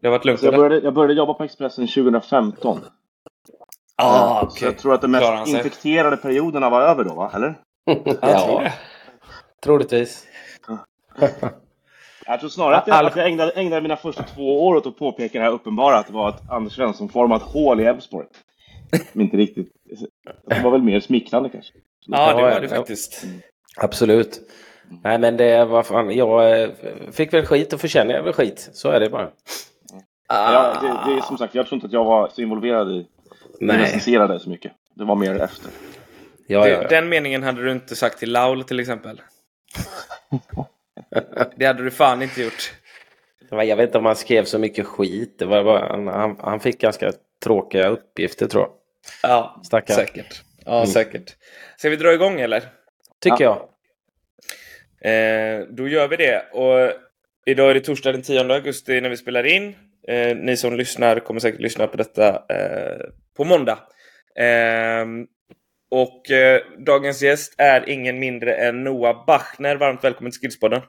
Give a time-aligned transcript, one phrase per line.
[0.00, 2.80] Det har varit lugnt jag, började, jag började jobba på Expressen 2015.
[3.96, 7.30] Ah, Eh, Så jag tror att den mest infekterade perioderna var över då, va?
[7.34, 7.54] Eller?
[7.84, 8.72] Jag tror ja, det.
[9.64, 10.26] troligtvis.
[12.26, 14.98] Jag tror snarare att jag, att jag ägnade, ägnade mina första två år åt att
[14.98, 18.26] påpeka det här uppenbara, att det var ett Anders Svensson-format hål i Elfsborg.
[19.12, 19.72] Som inte riktigt...
[20.46, 21.72] Det var väl mer smickrande kanske.
[22.06, 23.24] Ja, det var det faktiskt.
[23.76, 24.40] Absolut.
[25.04, 26.68] Nej, men det var fan, jag eh,
[27.12, 28.70] fick väl skit och förtjänar väl skit.
[28.72, 29.30] Så är det bara.
[30.28, 33.06] Ja, det, det är som sagt, jag tror inte att jag var så involverad i
[33.60, 33.78] Nej.
[33.78, 34.72] recensera det så mycket.
[34.94, 35.70] Det var mer efter.
[36.46, 36.88] Ja, ja, ja.
[36.88, 39.20] Den meningen hade du inte sagt till Laul till exempel.
[41.56, 42.72] Det hade du fan inte gjort.
[43.50, 45.38] Jag vet inte om han skrev så mycket skit.
[45.38, 47.12] Det var bara, han, han, fick ganska
[47.44, 48.70] tråkiga uppgifter tror jag.
[49.22, 49.96] Ja, Stackarn.
[49.96, 50.42] säkert.
[50.64, 50.86] Ja, Mm.
[50.86, 51.36] säkert.
[51.76, 52.62] Ska vi dra igång eller?
[53.20, 53.56] Tycker jag.
[55.00, 56.46] Eh, då gör vi det.
[56.52, 56.92] Och
[57.46, 59.76] idag är det torsdag den 10 augusti när vi spelar in.
[60.08, 63.78] Eh, ni som lyssnar kommer säkert lyssna på detta eh, på måndag.
[64.38, 65.06] Eh,
[65.90, 69.76] och eh, dagens gäst är ingen mindre än Noah Bachner.
[69.76, 70.82] Varmt välkommen till Skillspodden.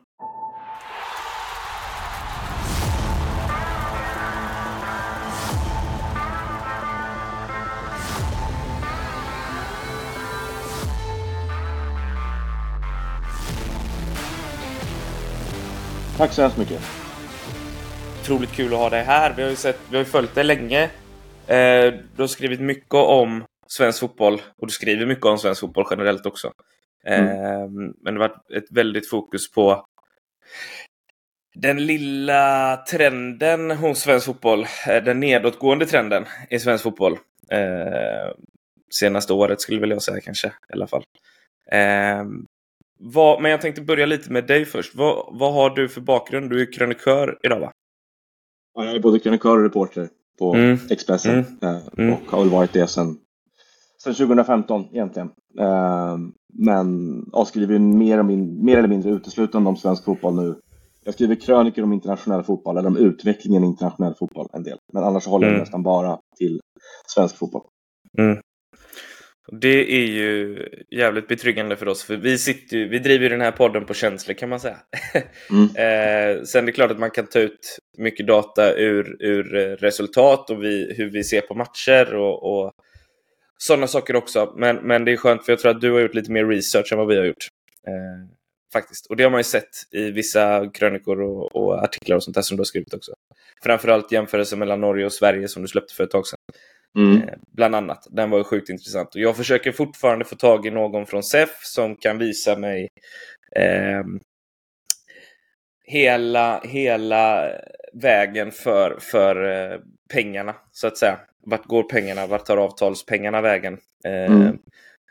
[16.18, 17.05] Tack så hemskt mycket.
[18.26, 19.34] Otroligt kul att ha dig här.
[19.38, 20.84] Vi har ju, sett, vi har följt dig länge.
[21.48, 25.86] Eh, du har skrivit mycket om svensk fotboll och du skriver mycket om svensk fotboll
[25.90, 26.52] generellt också.
[27.06, 27.20] Eh,
[27.70, 29.86] Men det har varit ett väldigt fokus på
[31.56, 34.66] den lilla trenden hos svensk fotboll.
[34.88, 37.18] eh, Den nedåtgående trenden i svensk fotboll.
[39.00, 41.04] Senaste året skulle väl jag säga kanske i alla fall.
[43.00, 44.96] Vad, men jag tänkte börja lite med dig först.
[44.96, 46.50] Vad, vad har du för bakgrund?
[46.50, 47.72] Du är krönikör idag va?
[48.76, 50.10] Ja, jag är både krönikör och reporter
[50.40, 50.78] på Mm.
[50.90, 51.40] Expressen.
[51.62, 52.14] eh, Mm.
[52.14, 53.18] Och har väl varit det sedan
[54.04, 55.30] sedan 2015 egentligen.
[55.60, 56.18] Eh,
[56.58, 60.56] Men jag skriver mer, och min, mer eller mindre uteslutande om svensk fotboll nu.
[61.04, 64.78] Jag skriver krönikor om internationell fotboll, eller om utvecklingen i internationell fotboll en del.
[64.94, 65.60] Men annars håller jag Mm.
[65.60, 66.60] nästan bara till
[67.16, 67.62] svensk fotboll.
[69.52, 70.60] Det är ju
[70.92, 74.34] jävligt betryggande för oss, för vi, sitter ju, vi driver den här podden på känslor
[74.36, 74.78] kan man säga.
[75.50, 75.64] Mm.
[75.64, 79.62] eh, sen är det klart att man kan ta ut mycket data ur, ur eh,
[79.62, 82.72] resultat och vi, hur vi ser på matcher och, och
[83.58, 84.54] sådana saker också.
[84.58, 86.92] Men, men det är skönt för jag tror att du har gjort lite mer research
[86.92, 87.48] än vad vi har gjort.
[87.88, 88.36] Eh,
[88.74, 89.06] faktiskt.
[89.06, 92.42] Och det har man ju sett i vissa krönikor och, och artiklar och sånt där
[92.42, 93.14] som du har skrivit också.
[93.64, 96.38] Framförallt jämförelse mellan Norge och Sverige som du släppte för ett tag sedan.
[96.96, 97.22] Mm.
[97.22, 98.08] Eh, Bland annat.
[98.12, 99.16] Den var ju sjukt intressant.
[99.16, 102.88] Och jag försöker fortfarande få tag i någon från SEF som kan visa mig
[103.56, 104.20] ehm,
[105.84, 107.52] hela, hela
[107.94, 109.80] vägen för, för eh,
[110.14, 111.20] pengarna, så att säga.
[111.46, 112.28] Vart går pengarna?
[112.28, 113.78] Vart tar avtalspengarna vägen?
[114.06, 114.58] Eh, Mm.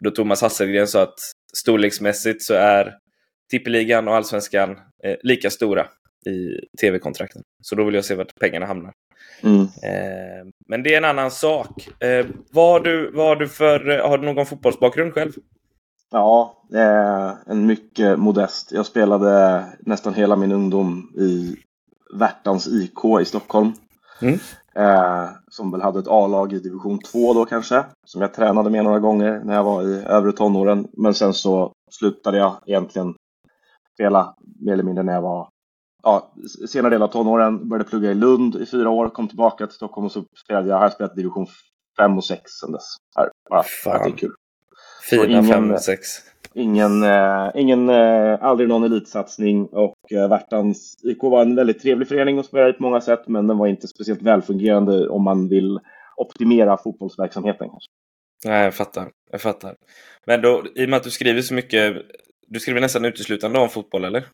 [0.00, 1.18] Då Thomas Hasselgren sa att
[1.56, 2.94] storleksmässigt så är
[3.50, 4.70] tippeligan och allsvenskan
[5.04, 5.86] eh, lika stora
[6.26, 7.42] i tv-kontrakten.
[7.62, 8.92] Så då vill jag se vart pengarna hamnar.
[9.42, 9.60] Mm.
[9.62, 11.88] Eh, men det är en annan sak.
[12.00, 13.90] Eh, vad har, du, vad har du för...
[13.90, 15.32] eh, Har du någon fotbollsbakgrund själv?
[16.10, 18.72] Ja, eh, en mycket modest.
[18.72, 21.56] Jag spelade nästan hela min ungdom i
[22.18, 23.72] Värtans IK i Stockholm.
[24.22, 24.38] Mm.
[24.76, 27.84] Eh, som väl hade ett A-lag i division 2 då kanske.
[28.06, 30.88] Som jag tränade med några gånger när jag var i övre tonåren.
[30.92, 33.14] Men sen så slutade jag egentligen
[33.94, 35.48] spela mer eller mindre när jag var
[36.04, 36.32] ja,
[36.68, 37.68] senare del av tonåren.
[37.68, 39.08] Började plugga i Lund i fyra år.
[39.08, 40.76] Kom tillbaka till Stockholm och så spelade jag.
[40.78, 41.46] Har spelat division
[41.98, 42.84] 5 och 6 sen dess.
[43.16, 44.32] Här, att det är kul.
[45.10, 45.96] Fina ingen- 5-6.
[46.56, 52.08] Ingen, eh, ingen eh, aldrig någon elitsatsning och eh, Värtans IK var en väldigt trevlig
[52.08, 55.48] förening att spela i på många sätt men den var inte speciellt välfungerande om man
[55.48, 55.80] vill
[56.16, 57.68] optimera fotbollsverksamheten.
[57.68, 57.90] Kanske.
[58.44, 59.10] Nej, jag fattar.
[59.30, 59.76] Jag fattar.
[60.26, 61.96] Men då, i och med att du skriver så mycket...
[62.46, 64.26] Du skriver nästan uteslutande om fotboll, eller?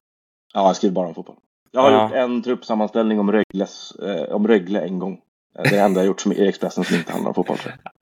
[0.54, 1.36] Ja, jag skriver bara om fotboll.
[1.72, 2.02] Jag har Ja.
[2.02, 5.12] gjort en truppsammanställning om, Rögles, eh, om Rögle en gång.
[5.58, 7.56] Eh, Det det enda jag gjort som i Expressen som inte handlar om fotboll.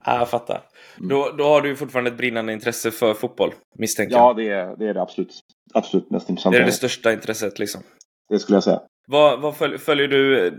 [0.05, 0.61] Ja, jag fattar.
[0.97, 1.09] Mm.
[1.09, 4.35] Då, då har du fortfarande ett brinnande intresse för fotboll, misstänker Ja, jag.
[4.37, 5.33] det är det, är det absolut,
[5.73, 6.57] absolut mest Det intressanta.
[6.59, 7.81] är det största intresset, liksom.
[8.29, 8.81] det skulle jag säga.
[9.07, 10.51] Vad, vad följ, följer du...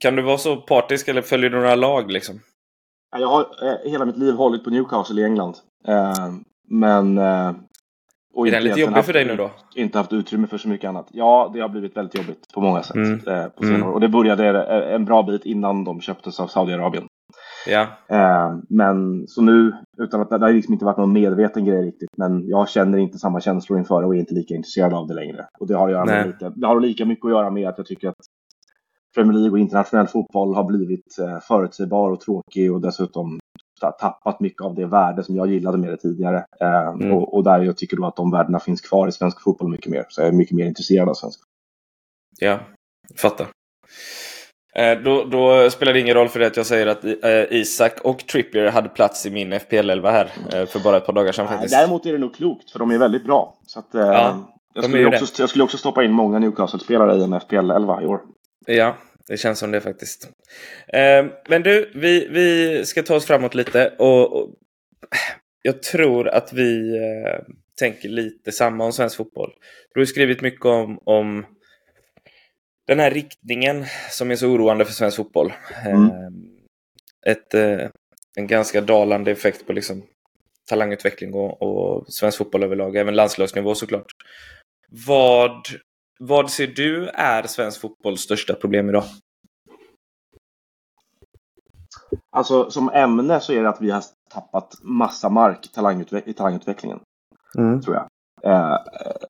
[0.00, 2.40] Kan du vara så partisk eller följer du några lag, liksom?
[3.12, 5.54] Ja, Jag har eh, hela mitt liv hållit på Newcastle i England.
[5.88, 6.14] Eh,
[6.68, 7.18] men...
[7.18, 7.52] Eh,
[8.34, 9.50] och Är den lite jobbig haft- för dig nu då?
[9.74, 11.08] Inte haft utrymme för så mycket annat.
[11.10, 13.12] Ja, det har blivit väldigt jobbigt på många sätt Mm.
[13.12, 13.88] eh, på senare Mm.
[13.88, 13.92] år.
[13.92, 17.04] Och det började eh, en bra bit innan de köptes av Saudiarabien.
[17.66, 17.86] Ja.
[18.08, 22.10] Eh, men så nu, utan att det har liksom inte varit någon medveten grej riktigt,
[22.16, 25.14] men jag känner inte samma känslor inför det och är inte lika intresserad av det
[25.14, 25.46] längre.
[25.60, 26.26] Och det har, att göra med Nej.
[26.26, 28.16] lite, det har lika mycket att göra med att jag tycker att
[29.14, 33.38] Premier League och internationell fotboll har blivit eh, förutsägbar och tråkig och dessutom
[33.90, 36.44] tappat mycket av det värde som jag gillade med det tidigare.
[36.60, 37.12] Eh, mm.
[37.12, 39.90] och, och, där jag tycker då att de värdena finns kvar i svensk fotboll mycket
[39.90, 40.06] mer.
[40.08, 41.40] Så jag är mycket mer intresserad av svensk
[42.38, 42.58] Ja,
[43.16, 43.46] fattar.
[44.74, 48.00] Eh, då, då, spelar det ingen roll för det att jag säger att eh, Isak
[48.04, 50.26] och Trippier hade plats i min FPL-11 här
[50.66, 51.46] för bara ett par dagar sedan.
[51.50, 53.58] Nej, däremot är det nog klokt, för de är väldigt bra.
[53.66, 57.34] Så att, ja, jag, skulle också, jag, skulle också, stoppa in många Newcastle-spelare i en
[57.34, 58.20] FPL-11 i år.
[58.66, 58.96] Ja,
[59.28, 60.28] det känns som det faktiskt.
[61.48, 63.94] men du, vi, vi ska ta oss framåt lite.
[63.98, 64.54] Och, och
[65.62, 66.98] jag tror att vi
[67.78, 69.52] tänker lite samma om svensk fotboll.
[69.94, 71.46] Du har skrivit mycket om, om
[72.86, 75.52] den här riktningen som är så oroande för svensk fotboll.
[75.84, 76.10] Mm.
[76.10, 76.58] Ehm,
[77.26, 77.88] ett, eh,
[78.36, 80.02] en ganska dalande effekt på liksom
[80.68, 84.06] talangutveckling och, och svensk fotboll överlag, även landslagsnivå såklart.
[85.06, 85.66] Vad,
[86.28, 89.04] vad ser du är svensk fotbolls största problem idag?
[92.30, 95.66] Alltså som ämne så är det att vi har tappat massa mark
[96.26, 97.00] i talangutvecklingen.
[97.58, 97.82] Mm.
[97.82, 98.08] Tror jag.
[98.44, 98.78] Eh,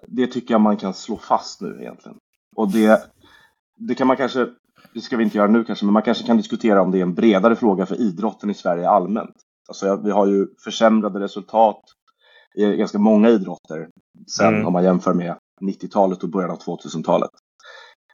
[0.06, 2.18] det tycker jag man kan slå fast nu egentligen.
[2.56, 3.12] Och det
[3.88, 4.48] det kan man kanske,
[4.94, 7.02] det ska vi inte göra nu kanske, men man kanske kan diskutera om det är
[7.02, 9.36] en bredare fråga för idrotten i Sverige allmänt.
[9.68, 11.80] Alltså, vi har ju försämrade resultat
[12.54, 13.88] i ganska många idrotter
[14.36, 14.66] sen mm.
[14.66, 17.30] om man jämför med 90-talet och början av 2000-talet.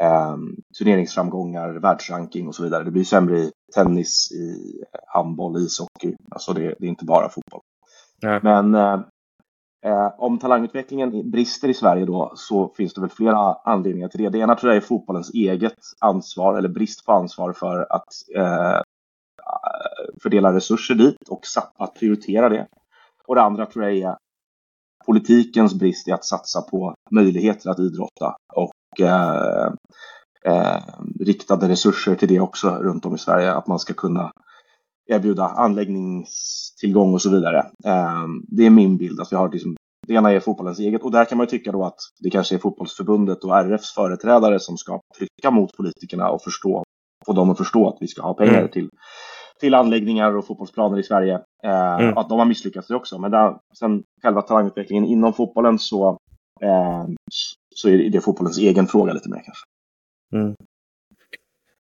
[0.01, 0.37] Eh,
[0.79, 2.85] turneringsframgångar, världsranking och så vidare.
[2.85, 4.75] Det blir sämre i tennis, i
[5.07, 6.17] handboll, ishockey.
[6.31, 7.63] Alltså det, det är inte bara fotboll.
[8.23, 8.41] Nej.
[8.43, 9.01] Men eh,
[9.85, 14.29] Eh, om talangutvecklingen brister i Sverige då så finns det väl flera anledningar till det.
[14.29, 18.81] Det ena tror jag är fotbollens eget ansvar eller brist på ansvar för att eh,
[20.23, 21.41] fördela resurser dit och
[21.77, 22.67] att prioritera det.
[23.27, 24.17] Och det andra tror jag är
[25.07, 29.73] politikens brist i att satsa på möjligheter att idrotta och eh,
[30.45, 30.83] eh,
[31.21, 33.53] riktade resurser till det också runt om i Sverige.
[33.53, 34.31] Att man ska kunna
[35.09, 37.67] erbjuda anläggningstillgång och så vidare.
[37.85, 39.21] Ehm, det är min bild.
[39.21, 41.73] Att vi har liksom, det ena är fotbollens eget och där kan man ju tycka
[41.73, 46.43] då att det kanske är fotbollsförbundet och RFs företrädare som ska trycka mot politikerna och
[46.43, 46.85] förstå,
[47.27, 48.71] få dem att förstå att vi ska ha pengar mm.
[48.71, 48.89] till,
[49.61, 51.41] till anläggningar och fotbollsplaner i Sverige.
[51.63, 52.19] Ehm, mm.
[52.19, 53.19] Att de har misslyckats det också.
[53.19, 56.19] Men där, sen själva talangutvecklingen inom fotbollen så,
[56.61, 57.07] eh,
[57.75, 59.65] så är det fotbollens egen fråga lite mer kanske.
[60.33, 60.55] Mm.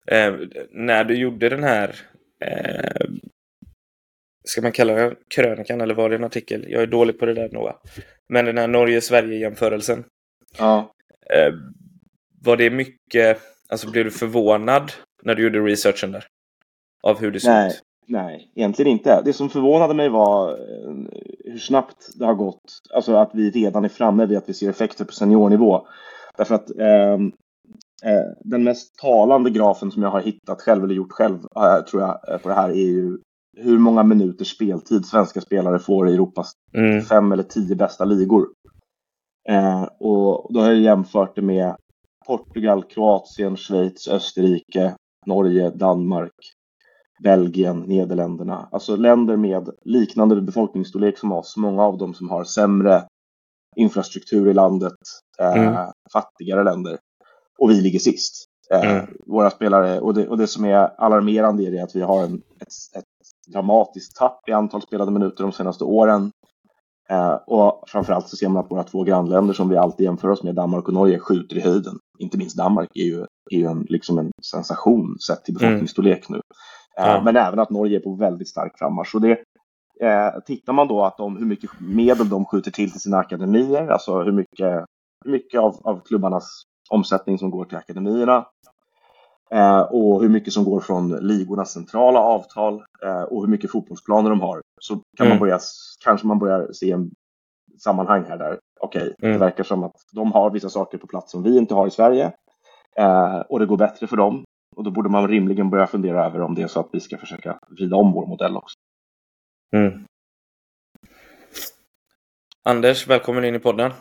[0.08, 1.96] Eh, när du gjorde den här
[2.42, 3.06] eh,
[4.46, 6.66] ska man kalla den krönikan eller var det en artikel?
[6.70, 7.76] Jag är dålig på det där Noah.
[8.30, 10.04] Men den här Norge-Sverige-jämförelsen.
[10.58, 10.92] Ja.
[11.34, 11.54] Eh,
[12.42, 14.92] var det mycket, alltså blev du förvånad
[15.24, 16.28] när du gjorde researchen där?
[17.04, 17.82] Av hur det såg nej, ut?
[18.08, 19.22] Nej, egentligen inte.
[19.26, 20.96] Det som förvånade mig var eh,
[21.46, 22.82] hur snabbt det har gått.
[22.94, 25.88] Alltså att vi redan är framme vid att vi ser effekter på seniornivå.
[26.38, 27.18] Därför att eh,
[28.04, 32.02] Eh, den mest talande grafen som jag har hittat själv, eller gjort själv, eh, tror
[32.02, 33.18] jag, eh, på det här är ju
[33.58, 37.02] hur många minuters speltid svenska spelare får i Europas mm.
[37.02, 38.48] fem eller tio bästa ligor.
[39.50, 41.76] Eh, och då har jag jämfört det med
[42.28, 44.96] Portugal, Kroatien, Schweiz, Österrike,
[45.26, 46.34] Norge, Danmark,
[47.24, 48.68] Belgien, Nederländerna.
[48.72, 51.58] Alltså länder med liknande befolkningsstorlek som oss.
[51.58, 53.04] Många av dem som har sämre
[53.76, 54.98] infrastruktur i landet,
[55.40, 55.92] eh, mm.
[56.14, 56.98] fattigare länder
[57.60, 58.46] och vi ligger sist.
[58.72, 59.06] Eh, mm.
[59.26, 62.36] våra spelare, och det, och det som är alarmerande är det att vi har en,
[62.36, 63.06] ett, ett
[63.54, 66.32] dramatiskt tapp i antal spelade minuter de senaste åren.
[67.10, 70.44] Eh, och framförallt så ser man att våra två grannländer som vi alltid jämför oss
[70.44, 71.94] med, Danmark och Norge, skjuter i höjden.
[72.20, 73.20] Inte minst Danmark är ju,
[73.52, 76.42] är ju en, liksom en sensation sett till befolkningsstorlek nu.
[76.96, 77.22] Ja.
[77.26, 79.16] Men även att Norge är på väldigt stark frammarsch.
[79.22, 79.32] det,
[80.08, 83.88] eh, tittar man då att de, hur mycket medel de skjuter till till sina akademier,
[83.88, 84.86] alltså hur mycket,
[85.26, 88.46] hur mycket av, av klubbarnas omsättning som går till akademierna
[89.56, 94.30] eh, och hur mycket som går från ligornas centrala avtal eh, och hur mycket fotbollsplaner
[94.30, 94.62] de har.
[94.82, 95.30] Så kan mm.
[95.30, 95.60] man börja,
[96.04, 97.12] kanske man börjar se en
[97.80, 98.60] sammanhang här där.
[98.80, 99.34] Okej, okay, mm.
[99.34, 101.92] det verkar som att de har vissa saker på plats som vi inte har i
[101.92, 102.34] Sverige
[102.98, 104.44] eh, och det går bättre för dem.
[104.76, 107.18] Och då borde man rimligen börja fundera över om det är så att vi ska
[107.18, 108.76] försöka vrida om vår modell också.
[109.76, 110.06] Mm.
[112.64, 113.92] Anders, välkommen in i podden.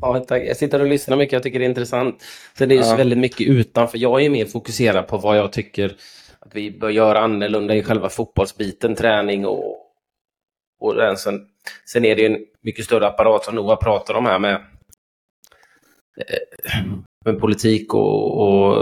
[0.00, 0.42] Ja, tack.
[0.42, 2.22] Jag sitter och lyssnar mycket, jag tycker det är intressant.
[2.58, 2.96] Sen det är ja.
[2.96, 3.98] väldigt mycket utanför.
[3.98, 5.96] Jag är mer fokuserad på vad jag tycker
[6.38, 9.76] att vi bör göra annorlunda i själva fotbollsbiten, träning och,
[10.80, 11.16] och den.
[11.16, 11.40] Sen,
[11.92, 14.54] sen är det en mycket större apparat som Noah pratar om här med,
[16.16, 16.84] eh,
[17.24, 18.76] med politik och, och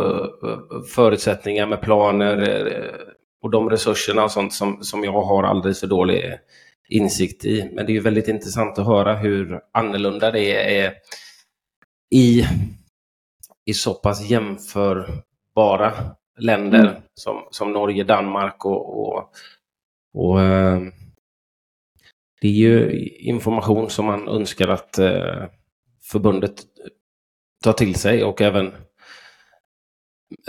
[0.89, 2.95] förutsättningar med planer eh,
[3.43, 6.39] och de resurserna och sånt som, som jag har alldeles för dålig
[6.89, 7.71] insikt i.
[7.73, 10.95] Men det är ju väldigt intressant att höra hur annorlunda det är
[12.11, 12.45] i,
[13.65, 15.93] i så pass jämförbara
[16.39, 17.03] länder mm.
[17.15, 19.33] som, som Norge, Danmark och, och,
[20.15, 20.81] och eh,
[22.41, 25.45] det är ju information som man önskar att eh,
[26.03, 26.63] förbundet
[27.65, 28.73] tar till sig och även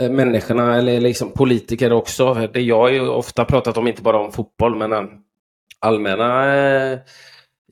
[0.00, 2.34] eh, människorna eller liksom politiker också.
[2.52, 4.92] Det jag har ju ofta pratat om, inte bara om fotboll, men
[5.78, 6.98] allmänna eh,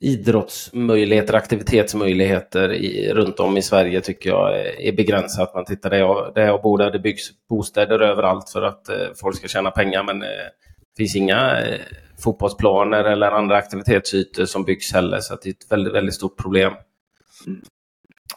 [0.01, 5.55] idrottsmöjligheter, aktivitetsmöjligheter i, runt om i Sverige tycker jag är begränsat.
[5.55, 9.07] Man tittar där jag, där jag bor, där det byggs bostäder överallt för att eh,
[9.21, 11.79] folk ska tjäna pengar, men eh, det finns inga eh,
[12.23, 16.73] fotbollsplaner eller andra aktivitetsytor som byggs heller, så det är ett väldigt, väldigt stort problem.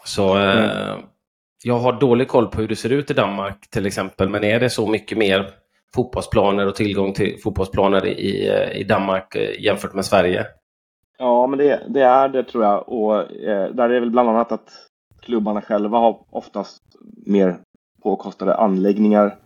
[0.05, 0.99] Så eh, mm.
[1.63, 4.59] jag har dålig koll på hur det ser ut i Danmark till exempel, men är
[4.59, 5.49] det så mycket mer
[5.95, 10.45] fotbollsplaner och tillgång till fotbollsplaner i, eh, i Danmark eh, jämfört med Sverige?
[11.17, 12.89] Ja, men det, det är det tror jag.
[12.89, 14.69] Och eh, där är det väl bland annat att
[15.21, 16.81] klubbarna själva har oftast
[17.25, 17.59] mer
[18.03, 19.37] påkostade anläggningar.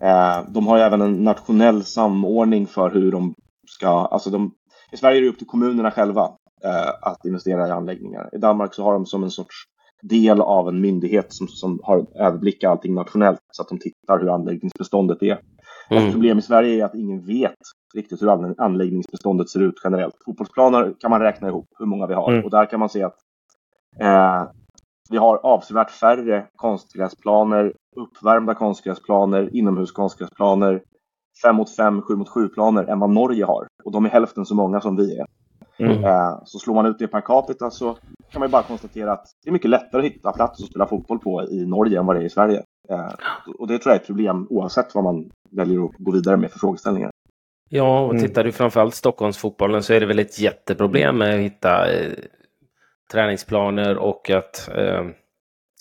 [0.00, 3.34] Eh, de har ju även en nationell samordning för hur de
[3.68, 4.52] ska, alltså de,
[4.92, 6.22] i Sverige är det upp till kommunerna själva
[6.64, 8.28] eh, att investera i anläggningar.
[8.32, 9.56] I Danmark så har de som en sorts
[10.02, 14.34] del av en myndighet som, som har överblick allting nationellt så att de tittar hur
[14.34, 15.38] anläggningsbeståndet är.
[15.90, 16.04] Mm.
[16.04, 17.54] Ett problem i Sverige är att ingen vet
[17.94, 20.14] riktigt hur anläggningsbeståndet ser ut generellt.
[20.24, 22.44] Fotbollsplaner kan man räkna ihop hur många vi har mm.
[22.44, 23.16] och där kan man se att
[24.00, 24.44] eh,
[25.10, 30.82] vi har avsevärt färre konstgräsplaner, uppvärmda konstgräsplaner, inomhus konstgräsplaner,
[31.42, 33.66] 5 mot 5, 7 mot 7 planer än vad Norge har.
[33.84, 35.26] Och de är hälften så många som vi är.
[35.78, 36.04] Mm.
[36.04, 37.96] Eh, så slår man ut det per capita så
[38.30, 41.18] kan man bara konstatera att det är mycket lättare att hitta plats att spela fotboll
[41.18, 42.62] på i Norge än vad det är i Sverige.
[42.90, 43.12] Eh,
[43.58, 46.50] och det tror jag är ett problem oavsett vad man väljer att gå vidare med
[46.50, 47.10] för frågeställningar.
[47.68, 48.22] Ja, och mm.
[48.22, 52.12] tittar du framförallt Stockholmsfotbollen så är det väl ett jätteproblem med att hitta eh,
[53.12, 55.04] träningsplaner och att eh,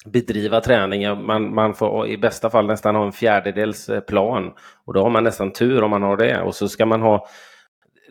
[0.06, 1.16] bedriva träningar.
[1.16, 4.54] Man, man får i bästa fall nästan ha en fjärdedels eh, plan
[4.86, 7.28] och då har man nästan tur om man har det och så ska man ha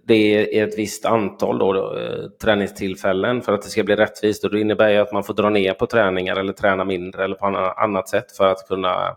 [0.06, 4.44] det är ett visst antal då, då, eh, träningstillfällen för att det ska bli rättvist
[4.44, 7.34] och det innebär ju att man får dra ner på träningar eller träna mindre eller
[7.34, 7.46] på
[7.76, 9.16] annat sätt för att kunna,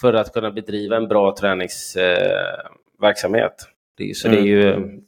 [0.00, 3.68] för att kunna bedriva en bra träningsverksamhet.
[3.96, 4.42] Det är, så mm.
[4.42, 4.62] det är ju,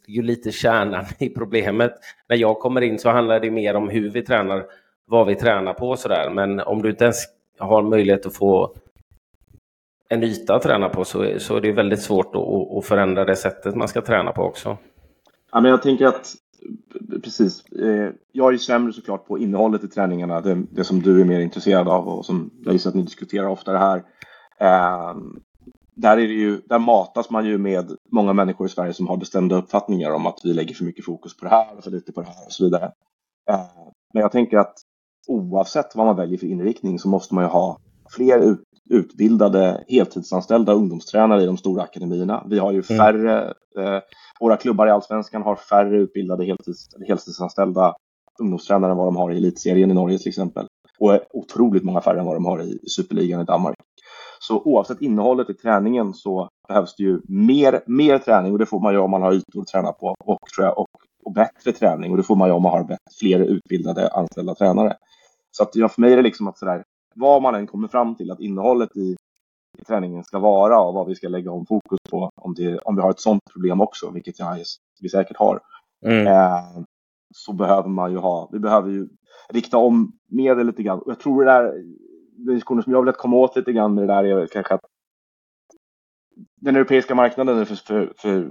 [0.07, 1.93] det är ju lite kärnan i problemet.
[2.29, 4.65] När jag kommer in så handlar det mer om hur vi tränar,
[5.07, 6.31] vad vi tränar på och sådär.
[6.31, 7.25] Men om du inte ens
[7.59, 8.77] har möjlighet att få
[10.09, 13.37] en yta att träna på så, så är det väldigt svårt att, att förändra det
[13.37, 14.77] sättet man ska träna på också.
[15.53, 16.35] Ja, men jag tänker att
[17.23, 17.65] precis.
[17.67, 21.25] Eh, jag är ju sämre såklart på innehållet i träningarna, det, det, som du är
[21.25, 23.97] mer intresserad av och som jag gissar att ni diskuterar oftare här.
[24.61, 25.17] Eh,
[25.95, 29.17] där, är det ju, där matas man ju med många människor i Sverige som har
[29.17, 32.13] bestämda uppfattningar om att vi lägger för mycket fokus på det här och för lite
[32.13, 32.85] på det här och så vidare.
[33.51, 33.61] Eh,
[34.15, 34.75] men jag tänker att
[35.29, 37.79] oavsett vad man väljer för inriktning så måste man ju ha
[38.11, 42.47] fler ut, utbildade heltidsanställda ungdomstränare i de stora akademierna.
[42.51, 42.99] Vi har ju mm.
[42.99, 44.01] färre, eh,
[44.41, 47.95] våra klubbar i Allsvenskan har färre utbildade heltids, heltidsanställda
[48.41, 50.67] ungdomstränare än vad de har i elitserien i Norge till exempel.
[50.99, 53.77] Och otroligt många färre än vad de har i superligan i Danmark.
[54.39, 58.81] Så oavsett innehållet i träningen så behövs det ju mer, mer träning och det får
[58.81, 60.87] man ju om man har ytor att träna på och, tror jag, och,
[61.25, 64.97] och bättre träning och det får man ju om man har fler utbildade anställda tränare.
[65.51, 66.83] Så att ja, för mig är det liksom att sådär,
[67.17, 69.17] vad man än kommer fram till att innehållet i,
[69.79, 72.97] i träningen ska vara och vad vi ska lägga om fokus på om, det, om
[72.97, 74.59] vi har ett sådant problem också, vilket jag,
[75.01, 75.61] vi säkert har.
[76.07, 76.27] Mm.
[76.27, 76.83] Eh,
[77.35, 79.09] så behöver man ju ha, vi behöver ju
[79.49, 81.03] rikta om medel lite grann.
[81.07, 81.63] Jag tror det där,
[82.37, 84.85] den diskussionen som jag vill komma åt lite grann med det där är kanske att
[86.61, 88.51] den europeiska marknaden för, för, för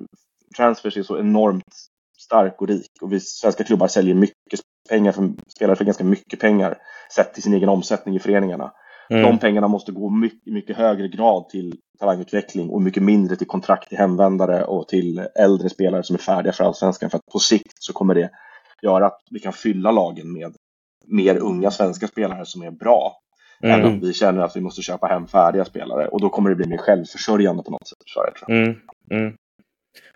[0.57, 1.75] transfers är så enormt
[2.17, 6.39] stark och rik och vi svenska klubbar säljer mycket pengar för spelare för ganska mycket
[6.39, 6.77] pengar
[7.15, 8.71] sett till sin egen omsättning i föreningarna.
[9.09, 9.23] Mm.
[9.23, 13.89] De pengarna måste gå mycket, mycket högre grad till talangutveckling och mycket mindre till kontrakt
[13.89, 17.09] till hemvändare och till äldre spelare som är färdiga för allsvenskan.
[17.09, 18.29] För att på sikt så kommer det
[18.81, 20.55] göra att vi kan fylla lagen med
[21.07, 23.21] mer unga svenska spelare som är bra.
[23.63, 23.79] Mm.
[23.79, 26.55] Än att vi känner att vi måste köpa hem färdiga spelare och då kommer det
[26.55, 27.97] bli mer självförsörjande på något sätt.
[28.13, 28.57] tror jag.
[28.57, 28.75] Mm.
[29.11, 29.33] Mm.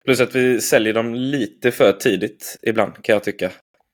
[0.05, 3.51] Plus att vi säljer dem lite för tidigt ibland kan jag tycka.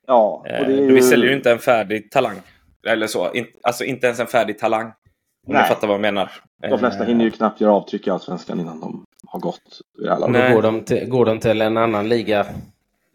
[0.08, 0.94] Ja, och eh, det är ju...
[0.94, 2.42] Vi säljer ju inte en färdig talang.
[2.88, 3.32] Eller så.
[3.62, 4.86] alltså inte ens en färdig talang.
[5.48, 5.64] Om Nej.
[5.64, 6.32] du fattar vad jag menar.
[6.70, 10.54] De flesta hinner ju knappt göra avtryck i Allsvenskan innan de har gått här landet.
[10.54, 12.46] Går de, till, går de till en annan liga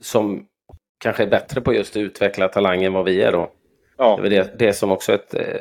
[0.01, 0.47] som
[0.99, 3.51] kanske är bättre på just att utveckla talang än vad vi är då?
[3.99, 4.19] Ja.
[4.23, 5.61] Det är det, det som också är ett, eh,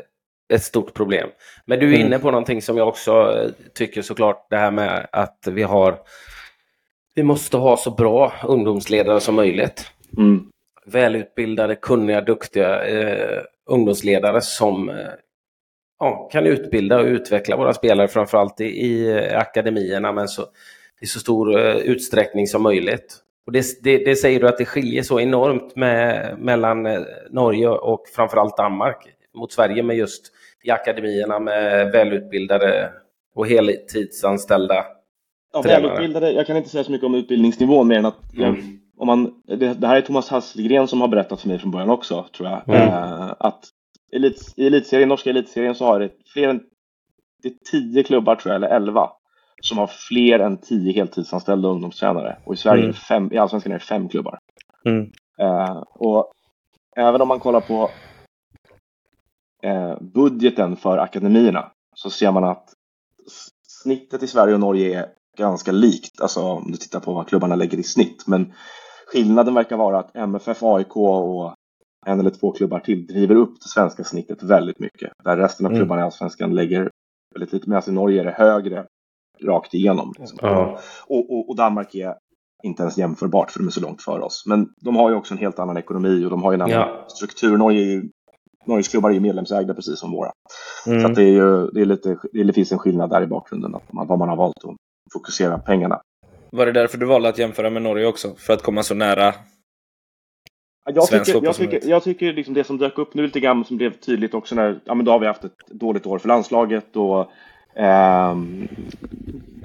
[0.53, 1.29] ett stort problem.
[1.65, 2.07] Men du är mm.
[2.07, 5.99] inne på någonting som jag också eh, tycker såklart, det här med att vi har
[7.15, 9.91] vi måste ha så bra ungdomsledare som möjligt.
[10.17, 10.49] Mm.
[10.91, 14.95] Välutbildade, kunniga, duktiga eh, ungdomsledare som eh,
[15.99, 20.45] ja, kan utbilda och utveckla våra spelare framförallt i, i akademierna men så,
[21.01, 23.17] i så stor uh, utsträckning som möjligt.
[23.45, 27.69] Och det, det, det, säger du att det skiljer så enormt med, mellan uh, Norge
[27.69, 30.31] och framförallt Danmark mot Sverige med just
[30.63, 32.91] i akademierna med välutbildade
[33.35, 34.85] och heltidsanställda
[35.53, 36.31] ja, välutbildade.
[36.31, 38.78] Jag kan inte säga så mycket om utbildningsnivån mer än att mm.
[38.99, 41.89] Om man, det, det, här är Thomas Hasselgren som har berättat för mig från början
[41.89, 42.69] också, tror jag.
[42.69, 42.87] Mm.
[42.87, 43.65] Eh, att
[44.11, 46.61] elit, i elitserien, norska elitserien så har det fler än
[47.43, 49.09] det är tio klubbar tror jag, eller elva,
[49.61, 52.37] som har fler än tio heltidsanställda ungdomstränare.
[52.45, 52.93] Och i Sverige, mm.
[52.93, 54.39] fem, i Allsvenskan är det fem klubbar.
[54.85, 55.11] Mm.
[55.39, 56.31] Eh, och
[56.95, 57.89] även om man kollar på
[59.63, 62.73] eh, budgeten för akademierna så ser man att
[63.67, 67.55] snittet i Sverige och Norge är ganska likt, alltså om du tittar på vad klubbarna
[67.55, 68.27] lägger i snitt.
[68.27, 68.53] Men
[69.11, 71.53] skillnaden verkar vara att MFF, AIK och
[72.05, 75.11] en eller två klubbar till driver upp det svenska snittet väldigt mycket.
[75.23, 75.81] Där resten av mm.
[75.81, 76.89] klubbarna i Allsvenskan lägger
[77.35, 78.85] väldigt lite, medan i Norge är det högre
[79.43, 80.13] rakt igenom.
[80.19, 80.37] Liksom.
[80.41, 80.79] Ja.
[81.07, 82.15] Och, och, och, Danmark är
[82.63, 84.43] inte ens jämförbart för de är så långt före oss.
[84.45, 86.75] Men de har ju också en helt annan ekonomi och de har ju en annan
[86.75, 87.05] ja.
[87.07, 87.57] struktur.
[87.57, 88.09] Norge är ju,
[88.65, 90.31] Norges klubbar är ju medlemsägda precis som våra.
[90.87, 91.01] Mm.
[91.01, 93.93] Så det, är ju, det, är lite, det finns en skillnad där i bakgrunden, att
[93.93, 94.75] man, vad man har valt att
[95.13, 96.01] fokusera pengarna.
[96.51, 98.35] Var det därför du valde att jämföra med Norge också?
[98.37, 99.33] För att komma så nära
[100.93, 103.77] jag tycker, jag tycker, jag tycker liksom det som dök upp nu lite grann som
[103.77, 106.95] blev tydligt också när, ja men då har vi haft ett dåligt år för landslaget
[106.95, 107.19] och
[107.75, 108.37] eh,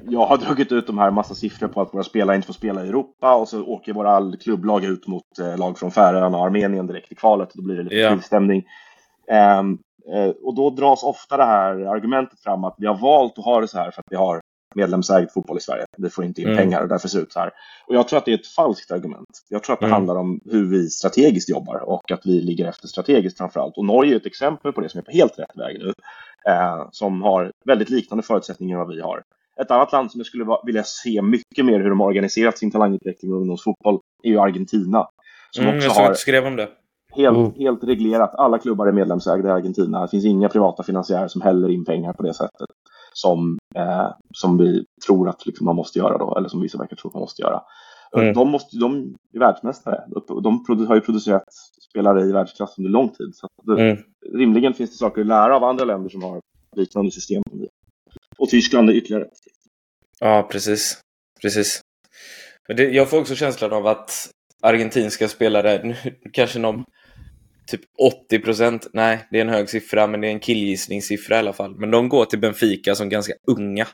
[0.09, 2.85] jag har dragit ut de här massa siffror på att våra spelare inte får spela
[2.85, 6.87] i Europa och så åker våra klubblag ut mot eh, lag från Färöarna och Armenien
[6.87, 8.15] direkt i kvalet och då blir det lite yeah.
[8.15, 8.65] tillstämning.
[9.31, 9.63] Eh,
[10.43, 13.69] och då dras ofta det här argumentet fram att vi har valt att ha det
[13.69, 14.41] så här för att vi har
[14.75, 15.85] medlemsägd fotboll i Sverige.
[15.99, 16.59] Vi får inte in mm.
[16.59, 17.51] pengar och därför ser det ut så här.
[17.87, 19.29] Och jag tror att det är ett falskt argument.
[19.49, 19.95] Jag tror att det mm.
[19.95, 23.77] handlar om hur vi strategiskt jobbar och att vi ligger efter strategiskt framför allt.
[23.77, 25.93] Och Norge är ett exempel på det som är på helt rätt väg nu.
[26.49, 29.23] Eh, som har väldigt liknande förutsättningar än vad vi har.
[29.61, 32.71] Ett annat land som jag skulle vilja se mycket mer hur de har organiserat sin
[32.71, 35.09] talangutveckling och ungdomsfotboll är ju Argentina.
[35.51, 36.69] Som mm, också jag har skrev om det.
[37.17, 37.53] Helt, mm.
[37.53, 38.35] helt reglerat.
[38.35, 40.03] Alla klubbar är medlemsägda i Argentina.
[40.03, 42.69] Det finns inga privata finansiärer som häller in pengar på det sättet
[43.15, 46.97] som, eh, som vi tror att liksom, man måste göra då, eller som vissa verkar
[46.97, 47.63] tro att man måste göra.
[48.17, 48.35] Mm.
[48.35, 50.05] De, måste, de är världsmästare.
[50.43, 51.45] De har ju producerat
[51.91, 53.31] spelare i världsklass under lång tid.
[53.35, 54.03] Så det, mm.
[54.35, 56.41] Rimligen finns det saker att lära av andra länder som har
[56.77, 57.43] liknande system.
[58.39, 59.27] Och Tyskland är ytterligare
[60.21, 61.01] Ja, precis.
[61.43, 61.81] precis.
[62.69, 64.31] Men det, jag får också känslan av att
[64.63, 65.97] argentinska spelare, nu
[66.33, 66.85] kanske någon
[67.67, 67.81] typ
[68.27, 68.87] 80 procent.
[68.93, 71.75] Nej, det är en hög siffra, men det är en killgissningssiffra i alla fall.
[71.77, 73.87] Men de går till Benfica som ganska unga.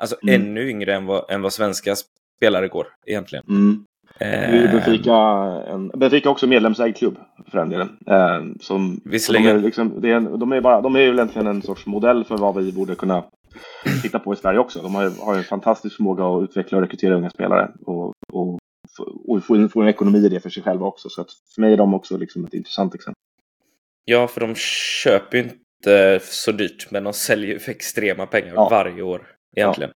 [0.00, 0.42] Alltså mm.
[0.42, 1.94] ännu yngre än vad, än vad svenska
[2.36, 3.44] spelare går egentligen.
[3.48, 3.84] Mm.
[4.20, 5.16] Eh, Benfica,
[5.68, 7.18] en, Benfica är också medlemsägd klubb
[7.50, 7.88] för den delen.
[8.06, 9.56] Eh, som, Visserligen.
[9.56, 11.86] De är, liksom, det är en, de, är bara, de är ju egentligen en sorts
[11.86, 13.24] modell för vad vi borde kunna
[14.02, 14.82] titta på i Sverige också.
[14.82, 18.58] De har, har en fantastisk förmåga att utveckla och rekrytera unga spelare och, och,
[19.24, 21.08] och få, en, få en ekonomi i det för sig själva också.
[21.08, 23.22] Så att för mig är de också liksom ett intressant exempel.
[24.04, 24.54] Ja, för de
[25.04, 28.68] köper ju inte så dyrt, men de säljer ju för extrema pengar ja.
[28.68, 29.90] varje år egentligen.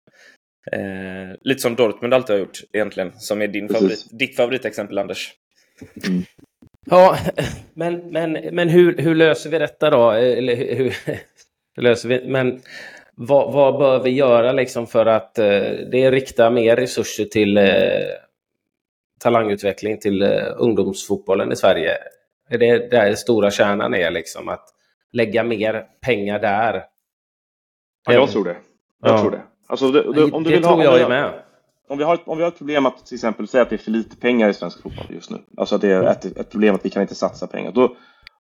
[0.70, 0.78] Ja.
[0.78, 5.32] Eh, lite som Dortmund alltid har gjort egentligen, som är din favorit, ditt favoritexempel Anders.
[6.06, 6.22] Mm.
[6.90, 7.18] Ja,
[7.74, 10.10] men, men, men hur, hur löser vi detta då?
[10.10, 10.94] Eller hur,
[11.76, 12.28] hur löser vi?
[12.28, 12.60] Men
[13.14, 17.64] vad, vad, bör vi göra liksom för att eh, det rikta mer resurser till eh,
[19.22, 21.96] talangutveckling till eh, ungdomsfotbollen i Sverige?
[22.48, 24.64] Är det där stora kärnan är, liksom att
[25.12, 26.84] lägga mer pengar där?
[28.06, 28.56] Ja, jag tror det.
[29.02, 29.20] Jag ja.
[29.20, 29.42] tror det.
[29.66, 31.32] Alltså, det, det, om du det vill tror ha, jag är med.
[31.88, 33.76] Om vi, har ett, om vi har ett problem att till exempel säga att det
[33.76, 35.38] är för lite pengar i svensk fotboll just nu.
[35.56, 37.72] Alltså att det är ett, ett problem att vi kan inte satsa pengar.
[37.72, 37.96] Då,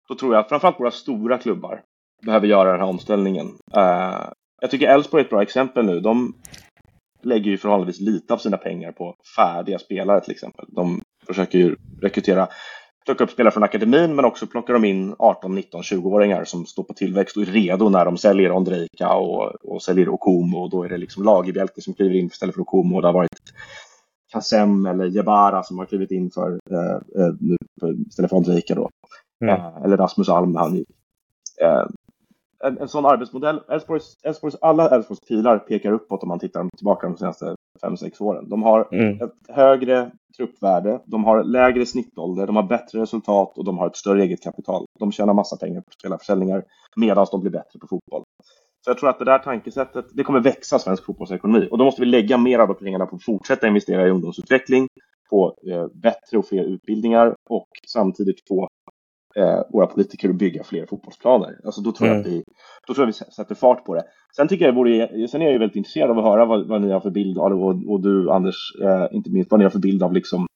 [0.07, 1.81] då tror jag att framförallt våra stora klubbar
[2.25, 3.47] behöver göra den här omställningen.
[3.77, 5.99] Uh, jag tycker Elfsborg är ett bra exempel nu.
[5.99, 6.33] De
[7.25, 10.65] lägger ju förhållandevis lite av sina pengar på färdiga spelare till exempel.
[10.69, 12.47] De försöker ju rekrytera
[13.05, 16.83] plocka upp spelare från akademin men också plockar de in 18, 19, 20-åringar som står
[16.83, 20.83] på tillväxt och är redo när de säljer Ondrejka och, och säljer Okumo och då
[20.83, 23.53] är det liksom Lagerbjälke som kliver in istället för Okumo och det har varit
[24.31, 27.57] Kassem eller Jebara som har klivit in för, eh, eh nu
[28.07, 28.89] istället för Ondrejka då.
[29.41, 29.55] Mm.
[29.55, 30.89] Eh, eller Rasmus Alm han gick.
[31.61, 31.85] Eh,
[32.63, 37.07] en, en sån arbetsmodell, Älvsborgs, Älvsborgs, alla Älvsborgs pilar pekar uppåt om man tittar tillbaka
[37.07, 38.49] de senaste 5-6 åren.
[38.49, 39.21] De har mm.
[39.21, 43.95] ett högre truppvärde, de har lägre snittålder, de har bättre resultat och de har ett
[43.95, 44.85] större eget kapital.
[44.99, 46.63] De tjänar massa pengar på spelarförsäljningar
[46.95, 48.23] medan de blir bättre på fotboll.
[48.85, 52.01] Så jag tror att det där tankesättet, det kommer växa svensk fotbollsekonomi och då måste
[52.01, 54.87] vi lägga mer av de pengarna på att fortsätta investera i ungdomsutveckling,
[55.29, 58.67] på eh, bättre och fler utbildningar och samtidigt få
[59.35, 61.59] eh, våra politiker att bygga fler fotbollsplaner.
[61.65, 62.17] Alltså då tror, mm.
[62.17, 62.43] jag att vi,
[62.87, 64.03] då tror jag vi sätter fart på det.
[64.35, 66.81] Sen, tycker jag vore, sen är jag ju väldigt intresserad av att höra vad, vad
[66.81, 69.71] ni har för bild, av, och, och du Anders, eh, inte minst, vad ni har
[69.71, 70.47] för bild av liksom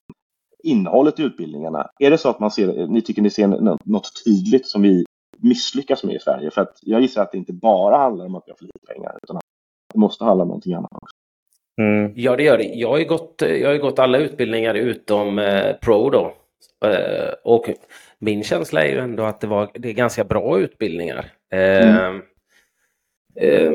[0.64, 1.88] innehållet i utbildningarna.
[2.00, 3.48] Är det så att man ser, ni tycker ni ser
[3.86, 5.06] något tydligt som vi
[5.38, 6.52] misslyckas med i Sverige?
[6.52, 8.94] För att jag gissar att det inte bara handlar om att vi har för lite
[8.94, 9.44] pengar, utan att
[9.94, 11.16] det måste handla om någonting annat också.
[11.82, 12.14] Mm.
[12.16, 12.64] Ja, det gör det.
[12.64, 16.34] Jag har ju gått, jag har gått alla utbildningar utom eh, Pro då.
[16.86, 17.70] Eh, och
[18.26, 21.32] min känsla är ju ändå att det, var, det är ganska bra utbildningar.
[21.54, 22.22] Eh, mm.
[23.36, 23.72] Eh,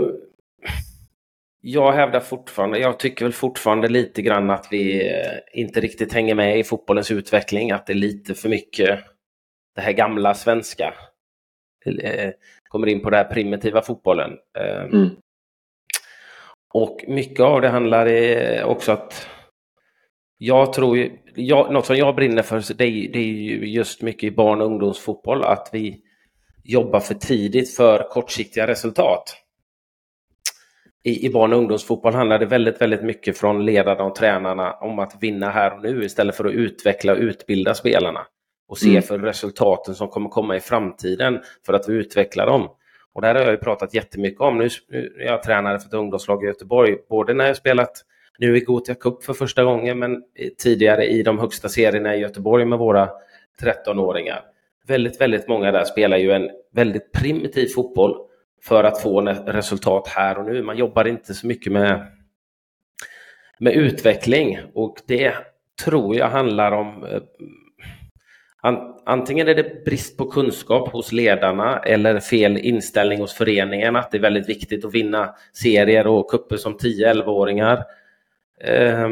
[1.61, 6.35] jag hävdar fortfarande, jag tycker väl fortfarande lite grann att vi eh, inte riktigt hänger
[6.35, 9.01] med i fotbollens utveckling, att det är lite för mycket
[9.75, 10.95] det här gamla svenska.
[12.03, 12.31] Eh,
[12.69, 14.31] kommer in på den här primitiva fotbollen.
[14.93, 15.11] Mm.
[16.75, 19.29] Och mycket av det handlar också att
[20.43, 24.03] jag tror ju, jag, något som jag brinner för det är, det är ju just
[24.03, 26.01] mycket i barn och ungdomsfotboll att vi
[26.65, 29.37] jobbar för tidigt för kortsiktiga resultat.
[31.03, 34.99] I, I barn och ungdomsfotboll handlar det väldigt, väldigt mycket från ledarna och tränarna om
[34.99, 38.27] att vinna här och nu istället för att utveckla och utbilda spelarna
[38.69, 39.03] och se mm.
[39.03, 42.69] för resultaten som kommer komma i framtiden för att utveckla dem.
[43.13, 44.59] Och det här har jag ju pratat jättemycket om.
[44.59, 48.05] Nu, nu är jag tränare för ett ungdomslag i Göteborg, både när jag spelat
[48.39, 50.23] nu i Gotia Cup för första gången, men
[50.59, 53.11] tidigare i de högsta serierna i Göteborg med våra
[53.63, 54.41] 13-åringar.
[54.87, 58.17] Väldigt, väldigt många där spelar ju en väldigt primitiv fotboll
[58.63, 60.63] för att få resultat här och nu.
[60.63, 62.07] Man jobbar inte så mycket med,
[63.59, 65.35] med utveckling och det
[65.85, 67.23] tror jag handlar om eh,
[69.07, 74.19] Antingen är det brist på kunskap hos ledarna eller fel inställning hos föreningen att det
[74.19, 77.85] är väldigt viktigt att vinna serier och kupper som 10-11-åringar.
[78.65, 79.09] Eh,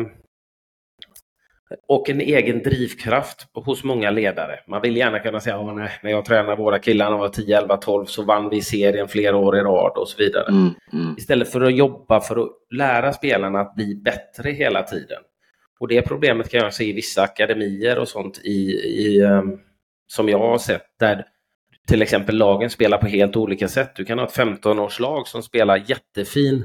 [1.89, 4.61] och en egen drivkraft hos många ledare.
[4.67, 7.59] Man vill gärna kunna säga att när jag tränade våra killar när de var 10,
[7.59, 10.49] 11, 12 så vann vi serien flera år i rad och så vidare.
[10.49, 11.15] Mm, mm.
[11.19, 15.19] Istället för att jobba för att lära spelarna att bli bättre hela tiden.
[15.81, 19.61] Och det problemet kan jag se i vissa akademier och sånt i, i um,
[20.07, 21.25] som jag har sett där
[21.89, 23.97] till exempel lagen spelar på helt olika sätt.
[23.97, 26.65] Du kan ha ett 15-årslag som spelar jättefin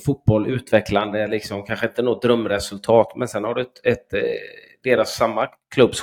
[0.00, 4.20] fotboll, utvecklande, liksom, kanske inte något drömresultat, men sen har du ett, ett, eh,
[4.84, 6.02] deras samma klubbs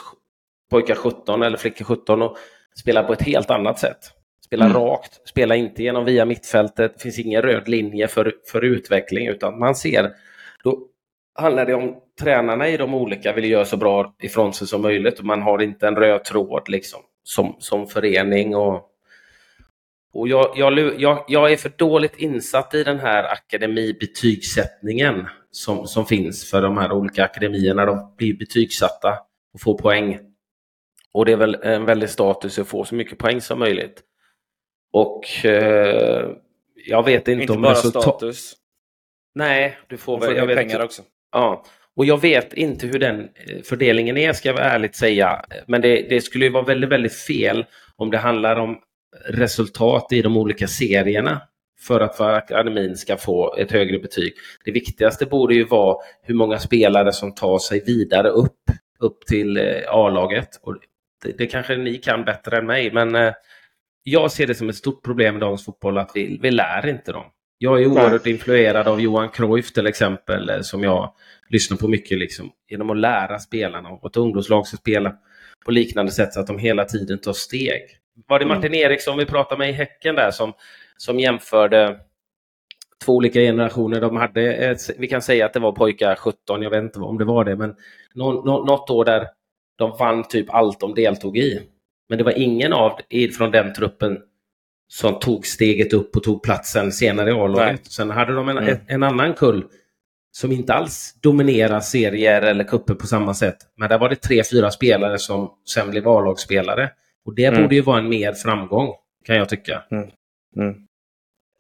[0.72, 2.38] pojkar 17 eller flickor 17 och
[2.76, 3.98] spelar på ett helt annat sätt.
[4.46, 4.78] Spelar mm.
[4.78, 9.60] rakt, spelar inte genom via mittfältet, det finns ingen röd linje för, för utveckling, utan
[9.60, 10.12] man ser,
[10.64, 10.80] då
[11.36, 15.20] handlar det om tränarna i de olika vill göra så bra ifrån sig som möjligt
[15.20, 18.89] och man har inte en röd tråd liksom som, som förening och
[20.14, 26.06] och jag, jag, jag, jag är för dåligt insatt i den här akademibetygssättningen som, som
[26.06, 27.86] finns för de här olika akademierna.
[27.86, 29.20] De blir betygsatta
[29.54, 30.20] och får poäng.
[31.14, 34.02] Och det är väl en väldig status att få så mycket poäng som möjligt.
[34.92, 36.30] Och eh,
[36.86, 38.04] jag vet inte, inte om bara resultat...
[38.04, 38.56] status.
[39.36, 40.36] Nej, du får, väl...
[40.36, 41.02] Jag vet pengar också.
[41.32, 41.64] Ja,
[41.96, 45.46] och jag vet inte hur den eh, fördelningen är, ska jag ärligt säga.
[45.68, 48.80] Men det, det skulle ju vara väldigt, väldigt fel om det handlar om
[49.30, 51.42] resultat i de olika serierna
[51.80, 54.34] för att akademin ska få ett högre betyg.
[54.66, 58.64] Det viktigaste borde ju vara hur många spelare som tar sig vidare upp,
[59.00, 60.50] upp till eh, A-laget.
[60.62, 60.78] Och
[61.24, 63.34] det, det kanske ni kan bättre än mig, men eh,
[64.04, 67.12] jag ser det som ett stort problem i dagens fotboll att vi, vi lär inte
[67.12, 67.26] dem.
[67.58, 71.14] Jag är oerhört influerad av Johan Cruyff till exempel, eh, som jag
[71.50, 75.16] lyssnar på mycket liksom, genom att lära spelarna och ett ungdomslag ska spela
[75.66, 77.99] på liknande sätt så att de hela tiden tar steg.
[78.28, 78.58] Var det mm.
[78.58, 78.74] Martin.
[78.74, 80.54] Eriksson vi pratade med i Häcken där som,
[80.98, 82.00] som jämförde
[83.06, 84.02] två olika generationer.
[84.02, 87.18] De hade, ett, vi kan säga att det var pojkar 17, jag vet inte om
[87.18, 87.76] det var det, men
[88.14, 89.28] nå, nå, något år där
[89.78, 91.62] de vann typ allt de deltog i.
[92.10, 93.00] Men det var ingen av
[93.38, 94.18] från den truppen
[94.88, 97.86] som tog steget upp och tog platsen senare i A-laget.
[97.86, 98.78] Sen hade de en, mm.
[98.88, 99.66] en annan kull
[100.32, 103.58] som inte alls dominerar serier eller kupper på samma sätt.
[103.76, 106.90] Men där var det tre, fyra spelare som sen blev A-lagsspelare.
[107.30, 107.62] Och det mm.
[107.62, 108.94] borde ju vara en mer framgång,
[109.26, 109.84] kan jag tycka.
[109.92, 110.10] Mm.
[110.58, 110.76] Mm.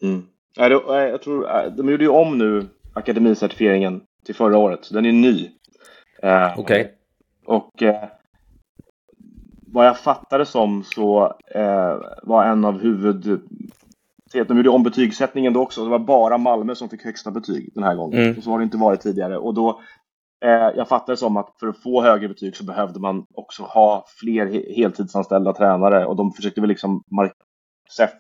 [0.04, 0.26] Mm.
[0.56, 5.12] Jag tror, äh, de gjorde ju om nu akademicertifieringen till förra året, så den är
[5.12, 5.50] ny.
[6.24, 6.82] Uh, Okej.
[6.82, 6.88] Okay.
[7.46, 8.10] Och uh,
[9.68, 11.38] vad jag fattade som så
[12.24, 13.42] var en av huvud...
[14.48, 17.84] De gjorde om betygssättningen då också, det var bara Malmö som fick högsta betyg den
[17.84, 18.20] här gången.
[18.20, 18.38] Mm.
[18.38, 19.38] Och så har det inte varit tidigare.
[19.38, 19.99] Och då Eh,
[20.76, 24.06] jag fattar det som att för att få högre betyg så behövde man också ha
[24.20, 27.04] fler heltidsanställda tränare och de försökte väl liksom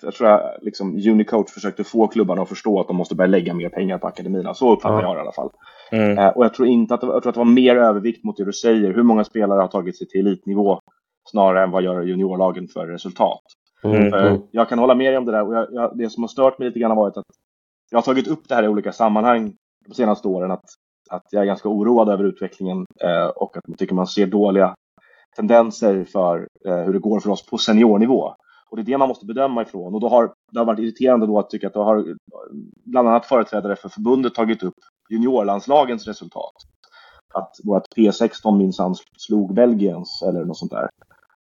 [0.02, 3.54] jag tror att liksom Unicoach försökte få klubbarna att förstå att de måste börja lägga
[3.54, 4.54] mer pengar på akademierna.
[4.54, 5.04] Så uppfattar ja.
[5.04, 5.50] jag det i alla fall.
[5.92, 6.18] Mm.
[6.18, 8.38] Eh, och jag tror inte att det, jag tror att det var mer övervikt mot
[8.38, 8.94] det du säger.
[8.94, 10.80] Hur många spelare har tagit sig till elitnivå
[11.30, 13.42] snarare än vad gör juniorlagen för resultat.
[13.84, 14.10] Mm.
[14.10, 16.28] För jag kan hålla med dig om det där och jag, jag, det som har
[16.28, 17.26] stört mig lite grann har varit att
[17.90, 19.54] jag har tagit upp det här i olika sammanhang
[19.88, 20.66] de senaste åren att,
[21.10, 24.76] att jag är ganska oroad över utvecklingen eh, och att jag tycker man ser dåliga
[25.36, 28.36] tendenser för eh, hur det går för oss på seniornivå.
[28.70, 29.94] Och det är det man måste bedöma ifrån.
[29.94, 32.16] Och då har det har varit irriterande då att tycka att då har
[32.86, 34.76] bland annat företrädare för förbundet tagit upp
[35.10, 36.54] juniorlandslagens resultat.
[37.34, 40.90] Att vårt P16 minsann slog Belgiens eller något sånt där.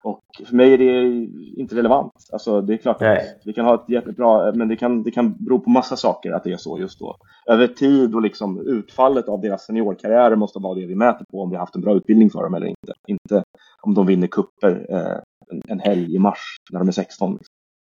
[0.03, 1.27] Och för mig är det
[1.61, 2.13] inte relevant.
[2.31, 3.17] Alltså det är klart Nej.
[3.17, 6.31] att vi kan ha ett jättebra, men det kan, det kan bero på massa saker
[6.31, 7.17] att det är så just då.
[7.47, 11.49] Över tid och liksom utfallet av deras seniorkarriärer måste vara det vi mäter på om
[11.49, 12.93] vi har haft en bra utbildning för dem eller inte.
[13.07, 13.43] Inte
[13.81, 15.19] om de vinner kupper eh,
[15.51, 17.33] en, en helg i mars när de är 16.
[17.33, 17.53] Liksom.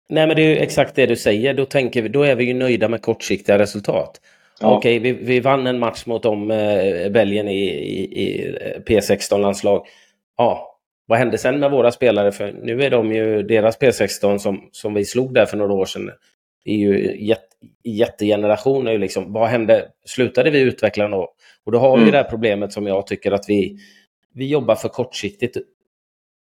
[0.09, 1.53] Nej, men det är ju exakt det du säger.
[1.53, 4.21] Då, tänker vi, då är vi ju nöjda med kortsiktiga resultat.
[4.59, 4.77] Ja.
[4.77, 9.85] Okej, vi, vi vann en match mot dem, eh, Belgien i, i, i eh, P16-landslag.
[10.37, 10.76] Ja,
[11.07, 12.31] vad hände sen med våra spelare?
[12.31, 15.85] För nu är de ju, deras P16 som, som vi slog där för några år
[15.85, 16.11] sedan,
[16.65, 17.43] är ju jätte,
[17.83, 18.91] jättegenerationer.
[18.91, 19.33] ju Liksom.
[19.33, 19.87] Vad hände?
[20.05, 21.33] Slutade vi utveckla då?
[21.65, 22.11] Och då har vi Mm.
[22.11, 23.77] det här problemet som jag tycker att vi,
[24.33, 25.57] vi jobbar för kortsiktigt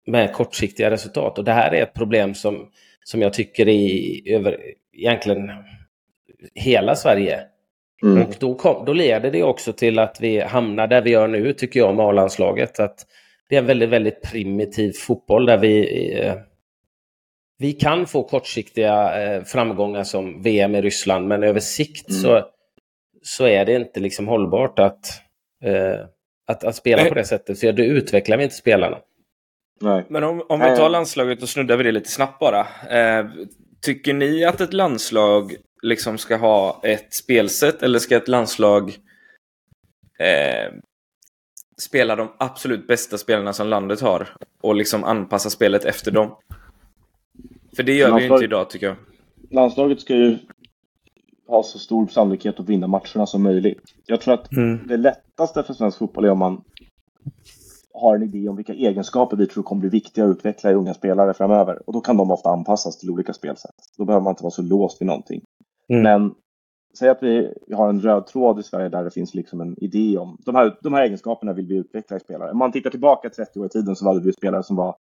[0.08, 1.38] med kortsiktiga resultat.
[1.38, 2.70] Och det här är ett problem som,
[3.04, 4.58] som jag tycker är över
[4.94, 5.52] egentligen
[6.56, 7.42] hela Sverige.
[8.04, 8.24] Mm.
[8.24, 11.54] Och då, kom, då leder det också till att vi hamnar där vi gör nu,
[11.54, 12.80] tycker jag, med A-landslaget.
[12.80, 13.06] Att
[13.50, 16.36] det är en väldigt, väldigt primitiv fotboll där vi, eh,
[17.58, 22.22] vi kan få kortsiktiga eh, framgångar som VM i Ryssland, men över sikt Mm.
[22.22, 22.46] så,
[23.24, 25.22] så är det inte liksom hållbart att,
[25.64, 26.00] eh,
[26.48, 27.10] att, att spela Nej.
[27.10, 28.98] på det sättet, för då utvecklar vi inte spelarna.
[29.82, 30.06] Nej.
[30.10, 32.60] Men om, om vi tar landslaget och snuddar vid det lite snabbt bara.
[32.90, 33.26] Eh,
[33.82, 38.90] tycker ni att ett landslag liksom ska ha ett spelsätt eller ska ett landslag
[40.20, 40.74] eh,
[41.82, 44.28] spela de absolut bästa spelarna som landet har
[44.62, 46.36] och liksom anpassa spelet efter dem?
[47.76, 48.96] För det gör vi ju inte idag tycker jag.
[49.52, 50.38] Landslaget ska ju
[51.48, 53.82] ha så stor sannolikhet att vinna matcherna som möjligt.
[54.06, 54.88] Jag tror att Mm.
[54.88, 56.62] det lättaste för svensk fotboll är om man
[57.94, 60.94] har en idé om vilka egenskaper vi tror kommer bli viktiga att utveckla i unga
[60.94, 61.82] spelare framöver.
[61.88, 63.76] Och då kan de ofta anpassas till olika spelsätt.
[63.98, 65.42] Då behöver man inte vara så låst vid någonting.
[65.90, 66.04] Mm.
[66.04, 66.34] Men
[66.98, 70.18] säg att vi har en röd tråd i Sverige där det finns liksom en idé
[70.18, 72.52] om de här, de här egenskaperna vill vi utveckla i spelare.
[72.52, 74.96] Om man tittar tillbaka 30 år i tiden så hade vi spelare som var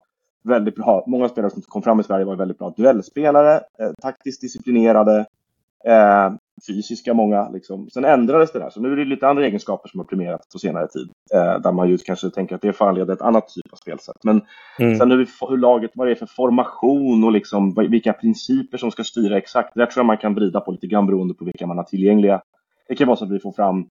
[0.44, 1.04] väldigt bra.
[1.08, 5.26] Många spelare som kom fram i Sverige var väldigt bra duellspelare, eh, taktiskt disciplinerade,
[5.86, 6.34] eh,
[6.68, 7.50] fysiska många.
[7.50, 7.90] Liksom.
[7.90, 10.60] Sen ändrades det där, så nu är det lite andra egenskaper som har premierats på
[10.60, 11.10] senare tid.
[11.34, 14.16] Eh, där man ju kanske tänker att det föranleder ett annat typ av spelsätt.
[14.24, 14.42] Men
[14.80, 14.98] Mm.
[14.98, 19.04] sen hur, hur laget, vad det är för formation och liksom, vilka principer som ska
[19.04, 19.74] styra exakt.
[19.74, 21.84] Det där tror jag man kan vrida på lite grann beroende på vilka man har
[21.84, 22.42] tillgängliga.
[22.88, 23.88] Det kan vara så att vi får fram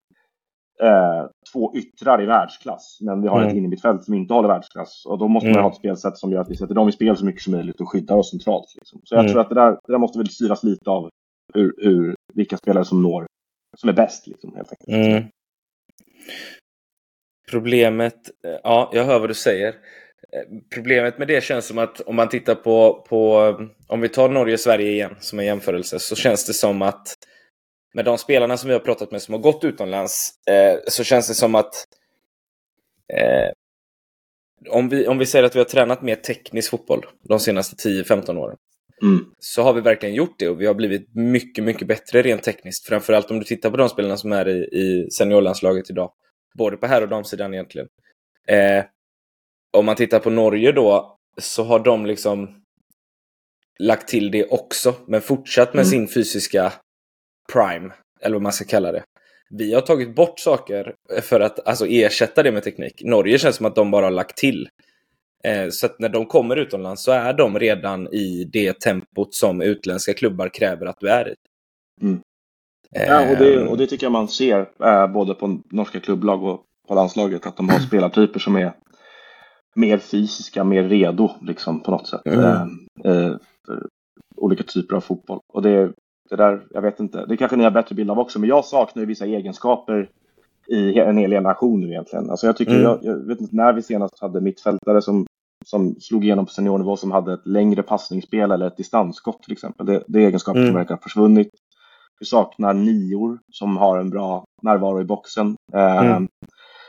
[0.83, 3.48] eh, två yttrar i världsklass, men vi har Mm.
[3.50, 5.03] ett innermittfält som inte håller världsklass.
[5.07, 5.62] Och då måste man Mm.
[5.64, 7.81] ha ett spelsätt som gör att vi sätter dem i spel så mycket som möjligt
[7.81, 8.64] och skyddar oss centralt.
[8.77, 9.00] Liksom.
[9.05, 9.33] Så jag Mm.
[9.33, 11.09] tror att det där, det där måste väl styras lite av
[11.54, 13.26] hur, hur, vilka spelare som når,
[13.76, 14.26] som är bäst.
[14.26, 14.88] Liksom, helt enkelt.
[14.88, 15.24] Mm.
[17.50, 19.68] Problemet, eh, ja, jag hör vad du säger.
[20.32, 24.08] Eh, problemet med det känns som att om man tittar på, på eh, om vi
[24.08, 27.14] tar Norge-Sverige igen som en jämförelse, så känns det som att
[27.94, 31.28] med de spelarna som vi har pratat med som har gått utomlands, eh, så känns
[31.28, 31.74] det som att
[33.12, 33.52] eh,
[34.68, 38.38] om, vi, om vi säger att vi har tränat mer teknisk fotboll de senaste 10-15
[38.38, 38.56] åren,
[39.02, 39.24] Mm.
[39.38, 42.87] så har vi verkligen gjort det och vi har blivit mycket, mycket bättre rent tekniskt.
[42.88, 46.12] Framförallt om du tittar på de spelarna som är i, i seniorlandslaget idag.
[46.59, 47.88] Både på här och damsidan egentligen.
[48.48, 48.85] Eh,
[49.76, 52.61] om man tittar på Norge då så har de liksom
[53.78, 55.90] lagt till det också, men fortsatt med Mm.
[55.90, 56.72] sin fysiska
[57.52, 59.02] prime, eller vad man ska kalla det.
[59.50, 63.02] Vi har tagit bort saker för att alltså, ersätta det med teknik.
[63.04, 64.68] Norge känns som att de bara har lagt till.
[65.44, 69.62] Eh, så att när de kommer utomlands så är de redan i det tempot som
[69.62, 71.35] utländska klubbar kräver att du är i.
[72.02, 72.20] Mm.
[72.90, 76.62] Ja, och, det, och det tycker jag man ser eh, både på norska klubblag och
[76.88, 78.72] på landslaget, att de har spelartyper som är
[79.74, 82.20] mer fysiska, mer redo liksom på något sätt.
[82.24, 82.44] Mm.
[82.44, 82.62] Eh,
[83.12, 83.87] eh, för
[84.37, 85.40] olika typer av fotboll.
[85.52, 85.92] Och det,
[86.30, 88.64] det där, jag vet inte, det kanske ni har bättre bild av också, men jag
[88.64, 90.11] saknar ju vissa egenskaper
[90.68, 92.31] i en hel generation nu egentligen.
[92.31, 92.83] Alltså jag tycker, Mm.
[92.83, 95.27] jag, jag vet inte när vi senast hade mittfältare som,
[95.66, 99.87] som slog igenom på seniornivå som hade ett längre passningsspel eller ett distansskott till exempel.
[99.87, 100.68] Det, det är egenskaper Mm.
[100.70, 101.48] som verkar ha försvunnit.
[102.20, 105.57] Vi saknar nior som har en bra närvaro i boxen.
[105.74, 106.29] Eh, Mm.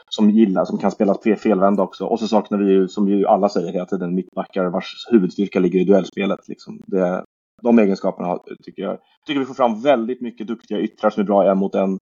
[0.09, 2.05] Som gillar, som kan spela fe- felvända också.
[2.05, 5.79] Och så saknar vi ju, som ju alla säger hela tiden, mittbackar vars huvudstyrka ligger
[5.79, 6.39] i duellspelet.
[6.47, 6.81] Liksom.
[6.87, 7.23] Det,
[7.61, 11.51] de egenskaperna tycker jag tycker vi får fram väldigt mycket duktiga yttrar som är bra
[11.51, 11.97] en mot en.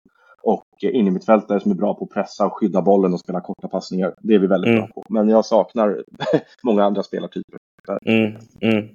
[0.49, 4.15] Och innermittfältare som är bra på att pressa och skydda bollen och spela korta passningar.
[4.19, 4.79] Det är vi väldigt mm.
[4.81, 5.05] bra på.
[5.09, 6.05] Men jag saknar
[6.63, 7.59] många andra spelartyper.
[8.07, 8.89] Mm, mm.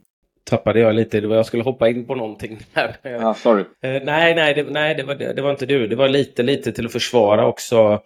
[0.43, 2.95] Tappade jag lite, det var jag skulle hoppa in på någonting där.
[3.03, 3.61] Ja, sorry.
[3.61, 5.87] Eh, nej, nej, det, nej det, var, det, var inte du.
[5.87, 8.01] Det var lite, lite till att försvara också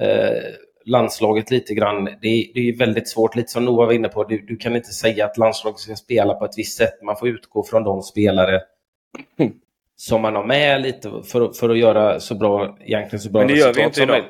[0.00, 0.42] eh,
[0.84, 2.04] landslaget lite grann.
[2.04, 4.24] Det, det är väldigt svårt, lite som Noah var inne på.
[4.24, 7.02] Du, du, kan inte säga att landslaget ska spela på ett visst sätt.
[7.02, 8.60] Man får utgå från de spelare
[10.02, 13.48] som man har med lite för, för att göra så bra, egentligen så bra Men
[13.48, 14.24] det gör vi inte idag.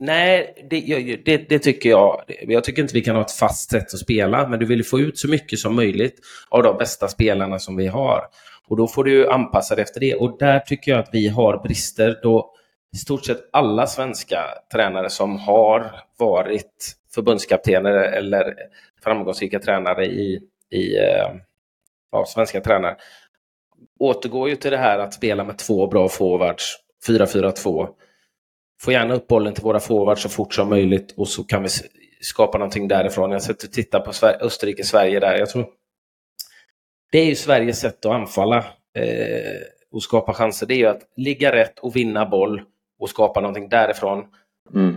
[0.00, 0.80] Nej, det,
[1.24, 2.22] det, det, tycker jag.
[2.42, 5.00] Jag tycker inte vi kan ha ett fast sätt att spela, men du vill få
[5.00, 8.22] ut så mycket som möjligt av de bästa spelarna som vi har.
[8.68, 10.14] Och då får du anpassa dig efter det.
[10.14, 12.54] Och där tycker jag att vi har brister då
[12.94, 14.38] i stort sett alla svenska
[14.72, 18.54] tränare som har varit förbundskaptener eller
[19.04, 21.34] framgångsrika tränare i, i eh,
[22.12, 22.96] ja, svenska tränare
[23.98, 26.76] återgår ju till det här att spela med två bra forwards,
[27.08, 27.88] 4-4-2.
[28.82, 31.68] Få gärna upp bollen till våra forwards så fort som möjligt och så kan vi
[32.20, 33.30] skapa någonting därifrån.
[33.30, 35.38] Jag sätter titta på Österrike-Sverige där.
[35.38, 35.66] Jag tror
[37.12, 38.58] det är ju Sveriges sätt att anfalla
[38.98, 40.66] eh, och skapa chanser.
[40.66, 42.62] Det är ju att ligga rätt och vinna boll
[43.00, 44.24] och skapa någonting därifrån.
[44.74, 44.96] Mm.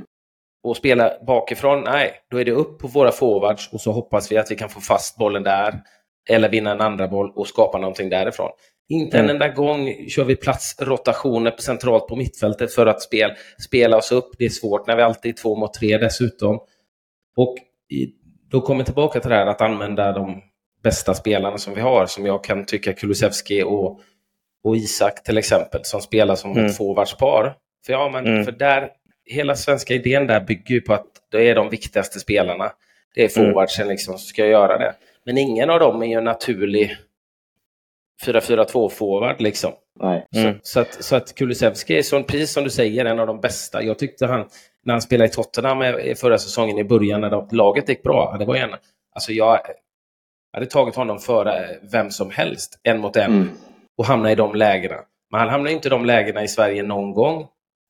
[0.64, 4.38] Och spela bakifrån, nej, då är det upp på våra forwards och så hoppas vi
[4.38, 5.82] att vi kan få fast bollen där.
[6.30, 8.52] Eller vinna en andra boll och skapa någonting därifrån.
[8.90, 9.30] Inte mm.
[9.30, 14.30] en enda gång kör vi platsrotationer centralt på mittfältet för att spel, spela oss upp.
[14.38, 16.60] Det är svårt när vi alltid är två mot tre dessutom.
[17.36, 17.56] Och
[17.90, 18.08] i,
[18.52, 20.42] då kommer jag tillbaka till det här att använda de
[20.84, 24.00] bästa spelarna som vi har, som jag kan tycka Kulusevski och,
[24.64, 26.66] och Isak till exempel, som spelar som mm.
[26.66, 27.56] ett forwardspar.
[27.86, 28.46] För, ja, men, mm.
[28.46, 28.90] för där,
[29.26, 32.72] hela svenska idén där bygger ju på att det är de viktigaste spelarna.
[33.16, 33.52] Det är mm.
[33.52, 34.96] forwardsen liksom som ska göra det.
[35.26, 36.98] Men ingen av dem är ju en naturlig
[38.26, 39.72] 4-4-2 forward liksom.
[40.00, 40.28] Nej.
[40.36, 40.54] Mm.
[40.54, 43.42] Så, så, att, så att Kulusevski är, som, precis som du säger, en av de
[43.42, 43.84] bästa.
[43.84, 44.46] Jag tyckte han,
[44.84, 45.84] när han spelade i Tottenham
[46.16, 48.70] förra säsongen i början, när de, laget gick bra, det var en,
[49.16, 49.60] alltså jag
[50.54, 53.50] hade tagit honom före vem som helst, en mot en, mm.
[53.98, 54.96] och hamna i de lägena.
[55.32, 57.48] Men han hamnar inte i de lägena i Sverige någon gång.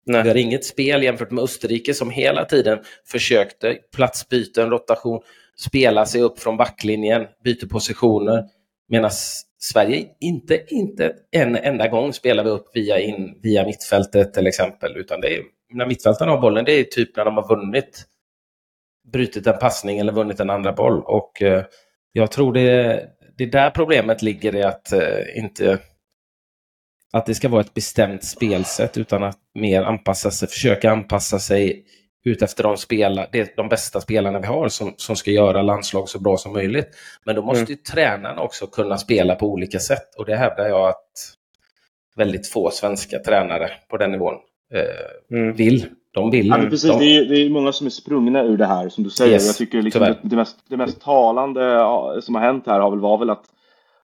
[0.07, 0.23] Nej.
[0.23, 5.21] Vi har inget spel jämfört med Österrike som hela tiden försökte platsbyten, rotation,
[5.57, 8.45] spela sig upp från backlinjen, byter positioner.
[8.89, 9.11] Medan
[9.59, 14.97] Sverige inte, inte en enda gång spelar vi upp via, in, via mittfältet till exempel,
[14.97, 18.05] utan det är när mittfältarna har bollen, det är typ när de har vunnit,
[19.13, 21.03] brutit en passning eller vunnit en andra boll.
[21.05, 21.65] Och eh,
[22.13, 25.79] jag tror det, det är där problemet ligger i att eh, inte
[27.13, 31.85] att det ska vara ett bestämt spelsätt utan att mer anpassa sig, försöka anpassa sig
[32.29, 36.21] ut efter de, spela, de bästa spelarna vi har som, som ska göra landslag så
[36.21, 36.89] bra som möjligt.
[37.25, 37.71] Men då måste mm.
[37.71, 41.13] ju tränarna också kunna spela på olika sätt och det hävdar jag att
[42.17, 44.35] väldigt få svenska tränare på den nivån
[44.75, 45.57] eh, mm.
[45.57, 45.87] vill.
[46.13, 46.47] De vill.
[46.47, 46.99] Ja, precis, de...
[46.99, 49.33] det, är, det är många som är sprungna ur det här som du säger.
[49.33, 51.63] Yes, jag tycker liksom det, det, mest, det mest talande
[52.23, 53.45] som har hänt här har väl, var väl att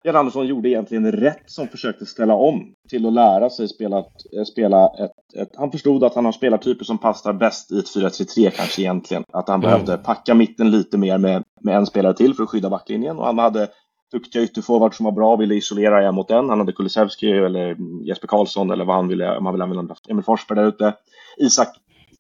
[0.04, 4.44] Jan Andersson gjorde egentligen rätt som försökte ställa om till att lära sig spela, eh,
[4.52, 8.50] spela ett, ett Han förstod att han har spelartyper som passar bäst i ett 4-3-3
[8.50, 9.24] kanske egentligen.
[9.34, 9.72] Att han mm.
[9.72, 13.26] behövde packa mitten lite mer med, med en spelare till för att skydda backlinjen och
[13.26, 13.68] han hade
[14.12, 16.50] duktiga ytterforwards som var bra och ville isolera en mot en.
[16.50, 20.24] Han hade Kulusevski eller Jesper Karlsson eller vad han ville, om han ville använda Emil
[20.24, 20.94] Forsberg där ute.
[21.38, 21.68] Isak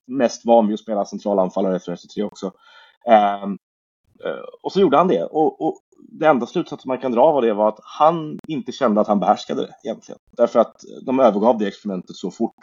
[0.08, 2.52] mest van vid att spela centralanfallare i 4-3 också.
[3.44, 3.58] Um,
[4.64, 5.24] och så gjorde han det.
[5.24, 5.78] Och, och
[6.20, 9.20] det enda slutsatsen man kan dra av det var att han inte kände att han
[9.20, 10.20] behärskade det egentligen.
[10.38, 12.56] Därför att de övergav det experimentet så fort.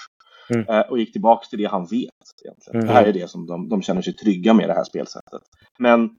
[0.51, 0.68] Mm.
[0.68, 2.11] Eh, och gick tillbaka till det han vet.
[2.44, 2.81] Egentligen.
[2.81, 2.87] Mm.
[2.87, 5.42] Det här är det som de, de känner sig trygga med det här spelsättet.
[5.79, 6.11] Men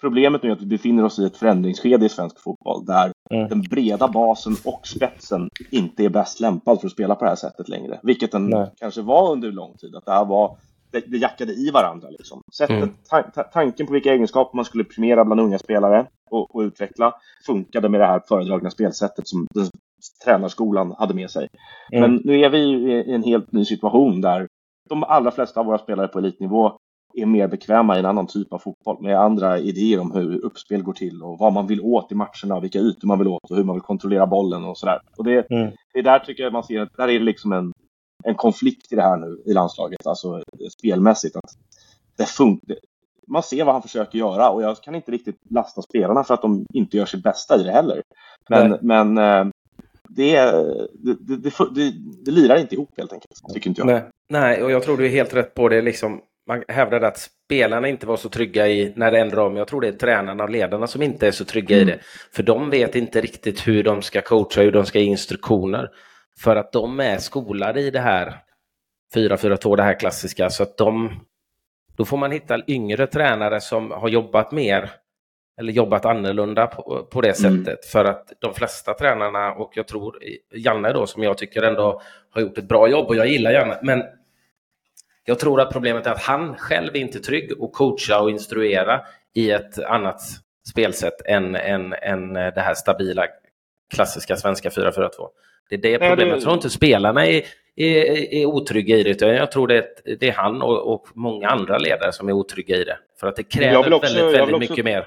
[0.00, 3.48] problemet nu är att vi befinner oss i ett förändringsskede i svensk fotboll där mm.
[3.48, 7.36] den breda basen och spetsen inte är bäst lämpad för att spela på det här
[7.36, 8.00] sättet längre.
[8.02, 8.70] Vilket den Nej.
[8.76, 9.94] kanske var under lång tid.
[9.94, 10.56] Att det här var
[10.90, 12.08] det, det jackade i varandra.
[12.10, 12.42] Liksom.
[12.56, 12.94] Sättet, mm.
[13.10, 17.14] ta, ta, tanken på vilka egenskaper man skulle premiera bland unga spelare och, och, utveckla
[17.46, 19.66] funkade med det här föredragna spelsättet som den,
[20.24, 21.48] tränarskolan hade med sig.
[21.92, 22.10] Mm.
[22.10, 24.48] Men nu är vi i en helt ny situation där
[24.88, 26.78] de allra flesta av våra spelare på elitnivå
[27.14, 30.82] är mer bekväma i en annan typ av fotboll med andra idéer om hur uppspel
[30.82, 33.56] går till och vad man vill åt i matcherna, vilka ytor man vill åt och
[33.56, 35.00] hur man vill kontrollera bollen och sådär.
[35.16, 35.70] Och det, mm.
[35.92, 37.72] det är där tycker jag man ser att där är det liksom en,
[38.24, 40.42] en konflikt i det här nu i landslaget, alltså
[40.78, 41.36] spelmässigt.
[41.36, 41.50] Att
[42.16, 42.76] det funkar.
[43.26, 46.42] Man ser vad han försöker göra och jag kan inte riktigt lasta spelarna för att
[46.42, 48.02] de inte gör sitt bästa i det heller.
[48.48, 48.78] Men, Nej.
[48.82, 49.52] men eh,
[50.08, 50.40] det,
[50.92, 51.92] det, det, det,
[52.24, 53.86] det lirar inte ihop helt enkelt, tycker inte jag.
[53.86, 54.02] Nej.
[54.30, 55.82] Nej, och jag tror du är helt rätt på det.
[55.82, 59.56] Liksom, man hävdade att spelarna inte var så trygga i när det ändrade om.
[59.56, 61.88] Jag tror det är tränarna och ledarna som inte är så trygga mm.
[61.88, 61.98] i det.
[62.32, 65.90] För de vet inte riktigt hur de ska coacha, hur de ska ge instruktioner.
[66.40, 68.42] För att de är skolade i det här
[69.14, 70.50] 4-4-2, det här klassiska.
[70.50, 71.20] Så att de,
[71.96, 74.90] då får man hitta yngre tränare som har jobbat mer
[75.58, 77.64] eller jobbat annorlunda på, på det mm.
[77.64, 77.86] sättet.
[77.86, 80.18] För att de flesta tränarna, och jag tror
[80.54, 83.78] Janne då, som jag tycker ändå har gjort ett bra jobb, och jag gillar Janne,
[83.82, 84.02] men
[85.24, 89.00] jag tror att problemet är att han själv är inte trygg att coacha och instruera
[89.34, 90.20] i ett annat
[90.70, 93.26] spelsätt än, än, än det här stabila
[93.90, 95.10] klassiska svenska 4-4-2.
[95.68, 96.34] Det är det problemet.
[96.34, 97.42] Jag tror inte spelarna är,
[97.76, 101.08] är, är otrygga i det, utan jag tror det är, det är han och, och,
[101.14, 102.98] många andra ledare som är otrygga i det.
[103.20, 105.06] För att det kräver också, väldigt, väldigt mycket mer.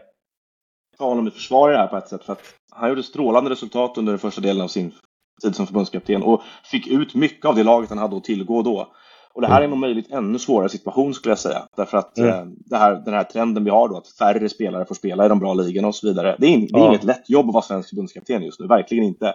[0.98, 3.50] ta honom i försvar i det här på ett sätt, för att han gjorde strålande
[3.50, 4.92] resultat under den första delen av sin
[5.42, 8.94] tid som förbundskapten och fick ut mycket av det laget han hade att tillgå då.
[9.34, 11.68] Och det här är nog möjligt ännu svårare situation skulle jag säga.
[11.78, 12.58] Därför att mm.
[12.72, 15.40] eh, här, den här trenden vi har då, att färre spelare får spela i de
[15.40, 16.36] bra ligorna och så vidare.
[16.40, 19.04] Det är, in, det är inget lätt jobb att vara svensk förbundskapten just nu, verkligen
[19.04, 19.34] inte.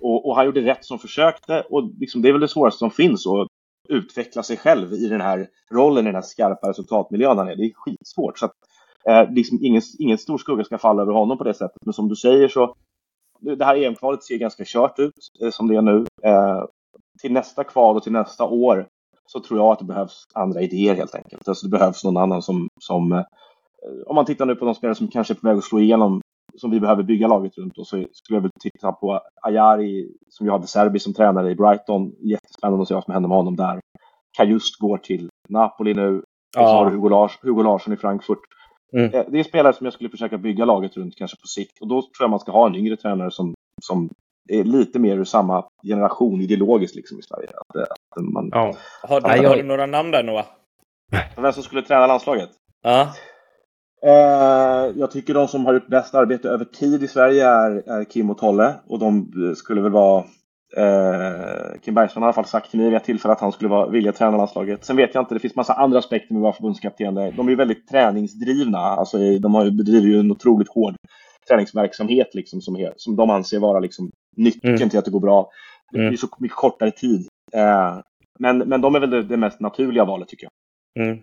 [0.00, 2.90] Och, och han gjorde rätt som försökte och liksom, det är väl det svåraste som
[2.90, 3.48] finns att
[3.88, 7.56] utveckla sig själv i den här rollen, i den här skarpa resultatmiljön han är.
[7.56, 8.38] Det är skitsvårt.
[8.38, 8.52] Så att,
[9.08, 11.84] eh, liksom ingen, ingen stor skugga ska falla över honom på det sättet.
[11.84, 12.74] Men som du säger så,
[13.40, 16.06] det här EM-kvalet ser ganska kört ut eh, som det är nu.
[16.22, 16.64] Eh,
[17.22, 18.88] till nästa kval och till nästa år
[19.32, 21.48] så tror jag att det behövs andra idéer helt enkelt.
[21.48, 23.24] Alltså det behövs någon annan som, som eh,
[24.06, 26.20] om man tittar nu på de spelare som kanske är på väg att slå igenom
[26.56, 30.46] som vi behöver bygga laget runt och så skulle jag vilja titta på Ayari som
[30.46, 32.12] ju hade Serbi som tränare i Brighton.
[32.20, 33.80] Jättespännande att se vad som händer med honom där.
[34.36, 36.22] Kajust går till Napoli nu.
[36.56, 36.62] Ja.
[36.62, 38.38] Och så har du Hugo, Lars, Hugo Larsson i Frankfurt.
[38.92, 39.14] Mm.
[39.14, 41.88] Eh, det är spelare som jag skulle försöka bygga laget runt kanske på sikt och
[41.88, 44.10] då tror jag man ska ha en yngre tränare som, som
[44.48, 47.48] är lite mer ur samma generation ideologiskt liksom i Sverige.
[47.48, 48.48] Att, eh, att man...
[48.52, 48.74] ja.
[49.02, 50.44] Har, du, har du några namn där Noah?
[51.36, 52.50] Vem som skulle träna landslaget?
[52.82, 53.12] Ja.
[54.06, 58.04] Eh, jag tycker de som har gjort bäst arbete över tid i Sverige är, är
[58.04, 60.24] Kim och Tolle och de skulle väl vara
[60.76, 63.52] eh, Kim Bergström har i alla fall sagt till mig vid ett tillfälle att han
[63.52, 64.84] skulle vara, vilja träna landslaget.
[64.84, 67.14] Sen vet jag inte, det finns massa andra aspekter med att vara förbundskapten.
[67.14, 68.78] De är ju väldigt träningsdrivna.
[68.78, 70.94] Alltså, de har ju, bedriver ju en otroligt hård
[71.48, 74.90] träningsverksamhet liksom, som, är, som de anser vara liksom, nyckeln mm.
[74.90, 75.50] till att det går bra.
[75.90, 76.16] Det blir mm.
[76.16, 77.28] så mycket kortare tid.
[77.52, 77.98] Eh,
[78.38, 80.48] men, men de är väl det, det, mest naturliga valet tycker
[80.94, 81.04] jag.
[81.04, 81.20] Mm.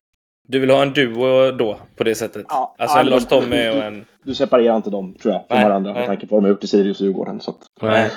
[0.47, 2.45] Du vill ha en duo då, på det sättet?
[2.49, 4.05] Ja, alltså en Lars Tommy och en...
[4.23, 5.99] Du separerar inte dem, tror jag, från nej, varandra nej.
[5.99, 7.39] med tanke på vad de har gjort i Sirius och Djurgården.
[7.39, 7.57] Så att...
[7.82, 8.11] nej.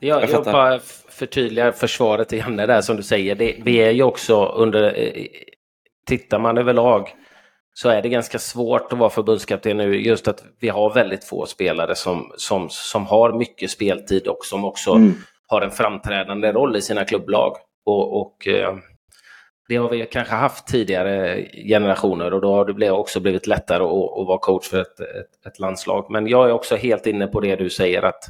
[0.00, 0.78] Jag, jag, jag bara
[1.08, 3.34] förtydligar försvaret till Janne där som du säger.
[3.34, 4.98] Det, vi är ju också under...
[4.98, 5.26] Eh,
[6.06, 7.14] tittar man överlag
[7.78, 10.00] så är det ganska svårt att vara förbundskapten nu.
[10.00, 14.64] Just att vi har väldigt få spelare som, som, som har mycket speltid och som
[14.64, 15.14] också mm.
[15.46, 17.56] har en framträdande roll i sina klubblag.
[17.86, 18.76] Och, och eh,
[19.68, 24.20] det har vi kanske haft tidigare generationer och då har det också blivit lättare att,
[24.20, 26.06] att vara coach för ett, ett, ett, landslag.
[26.10, 28.24] Men jag är också helt inne på det du säger att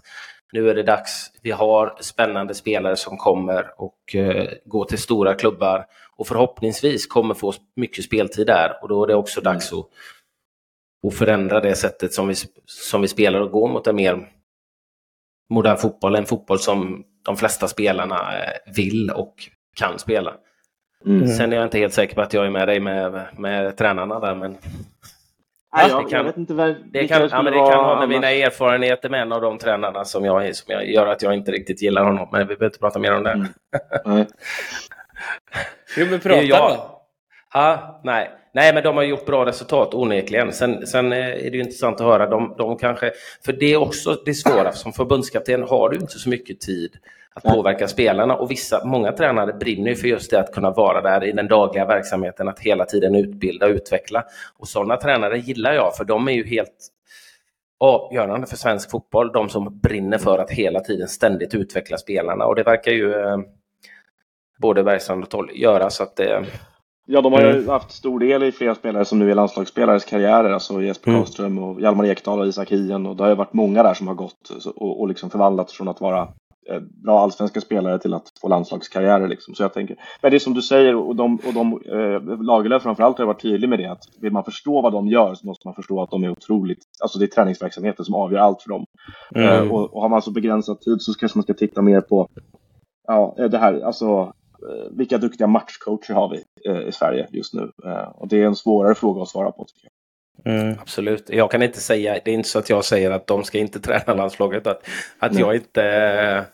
[0.52, 1.32] nu är det dags.
[1.42, 5.86] Vi har spännande spelare som kommer och uh, går till stora klubbar
[6.16, 9.88] och förhoppningsvis kommer få mycket speltid där och då är det också dags att,
[11.06, 12.34] att förändra det sättet som vi,
[12.64, 14.28] som vi spelar och gå mot en mer
[15.50, 19.34] modern fotboll, en fotboll som de flesta spelarna eh, vill och
[19.76, 20.34] kan spela.
[21.06, 21.28] Mm.
[21.28, 24.20] Sen är jag inte helt säker på att jag är med dig med, med tränarna
[24.20, 24.56] där, men...
[25.74, 27.98] Nej, jag, det kan, jag vet inte vad, det kan, ja, men det kan ha
[27.98, 31.34] med mina erfarenheter med en av de tränarna som, jag, som jag gör att jag
[31.34, 32.28] inte riktigt gillar honom.
[32.32, 33.30] Men vi behöver inte prata mer om det.
[33.32, 33.46] Mm.
[35.96, 37.02] jo, men prata då.
[37.54, 38.30] Ja, nej.
[38.56, 40.52] Nej, men de har gjort bra resultat onekligen.
[40.52, 42.30] Sen, sen är det ju intressant att höra.
[42.30, 43.12] De, de kanske,
[43.44, 44.72] för det är också det svåra.
[44.72, 46.96] Som förbundskapten har du inte så mycket tid
[47.34, 51.00] att påverka spelarna och vissa, många tränare brinner ju för just det att kunna vara
[51.00, 54.24] där i den dagliga verksamheten, att hela tiden utbilda och utveckla.
[54.58, 56.88] Och sådana tränare gillar jag för de är ju helt
[57.80, 62.54] avgörande för svensk fotboll, de som brinner för att hela tiden ständigt utveckla spelarna och
[62.54, 63.38] det verkar ju eh,
[64.58, 66.44] både Bergstrand och Toll göra så att det
[67.06, 67.68] Ja, de har ju mm.
[67.68, 71.22] haft stor del i flera spelare som nu är landslagsspelares karriärer, alltså Jesper mm.
[71.22, 74.08] Karlström och Hjalmar Ekdal och Isak Hien och det har ju varit många där som
[74.08, 76.28] har gått och, och liksom förvandlats från att vara
[76.70, 79.28] Eh, bra allsvenska spelare till att få landslagskarriärer.
[79.28, 79.54] Liksom.
[79.54, 82.82] Så jag tänker, men det är som du säger, och de, och de eh, Lagerlöf
[82.82, 85.68] framförallt har varit tydlig med det, att vill man förstå vad de gör så måste
[85.68, 88.86] man förstå att de är otroligt, alltså det är träningsverksamheten som avgör allt för dem.
[89.34, 89.48] Mm.
[89.48, 92.28] Eh, och, och, har man så begränsad tid så kanske man ska titta mer på
[93.06, 94.32] ja, eh, det här, alltså
[94.90, 97.72] vilka duktiga matchcoacher har vi eh, i Sverige just nu?
[98.14, 99.64] och det är en svårare fråga att svara på.
[99.64, 99.92] Tycker jag.
[100.54, 101.30] Mm, absolut.
[101.30, 103.80] Jag kan inte säga, det är inte så att jag säger att de ska inte
[103.88, 104.66] träna landslaget.
[104.66, 104.88] Att,
[105.18, 106.46] att jag inte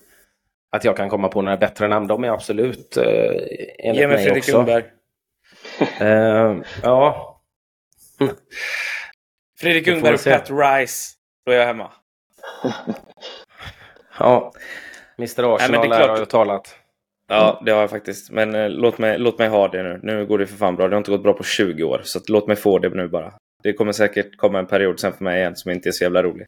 [0.76, 2.06] att jag kan komma på några bättre namn.
[2.06, 3.04] De är absolut eh,
[3.78, 4.84] enligt Ge mig, mig Fredrik Ljungberg.
[6.00, 7.40] uh, ja.
[9.60, 11.12] Fredrik Ljungberg och Pat Rice.
[11.46, 11.92] Då är jag hemma.
[14.18, 14.52] ja.
[15.18, 16.78] Mr Arsenal Nej, har ju talat.
[17.32, 18.30] Ja, det har jag faktiskt.
[18.30, 20.00] Men eh, låt, mig, låt mig ha det nu.
[20.02, 20.88] Nu går det för fan bra.
[20.88, 22.00] Det har inte gått bra på 20 år.
[22.04, 23.32] Så låt mig få det nu bara.
[23.62, 26.22] Det kommer säkert komma en period sen för mig igen som inte är så jävla
[26.22, 26.46] rolig.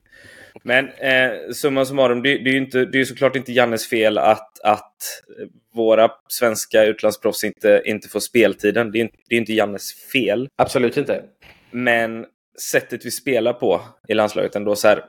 [0.63, 4.19] Men eh, summa summarum, det, det är ju inte, det är såklart inte Jannes fel
[4.19, 4.97] att, att
[5.75, 8.93] våra svenska utlandsproffs inte, inte får speltiden.
[8.93, 10.49] Det är, inte, det är inte Jannes fel.
[10.57, 11.23] Absolut inte.
[11.71, 12.27] Men
[12.73, 15.05] sättet vi spelar på i landslaget ändå så här.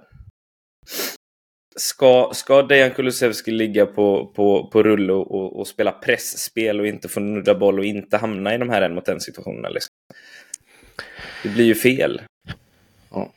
[1.79, 7.07] Ska, ska Dejan Kulusevski ligga på, på, på rulle och, och spela pressspel och inte
[7.07, 9.69] få nudda boll och inte hamna i de här en mot en situationerna?
[9.69, 9.93] Liksom?
[11.43, 12.21] Det blir ju fel.
[13.11, 13.33] Ja,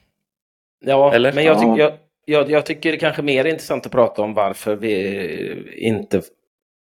[0.80, 1.32] ja Eller?
[1.32, 4.34] men jag, tyck, jag, jag, jag, tycker det är kanske mer intressant att prata om
[4.34, 6.22] varför vi inte,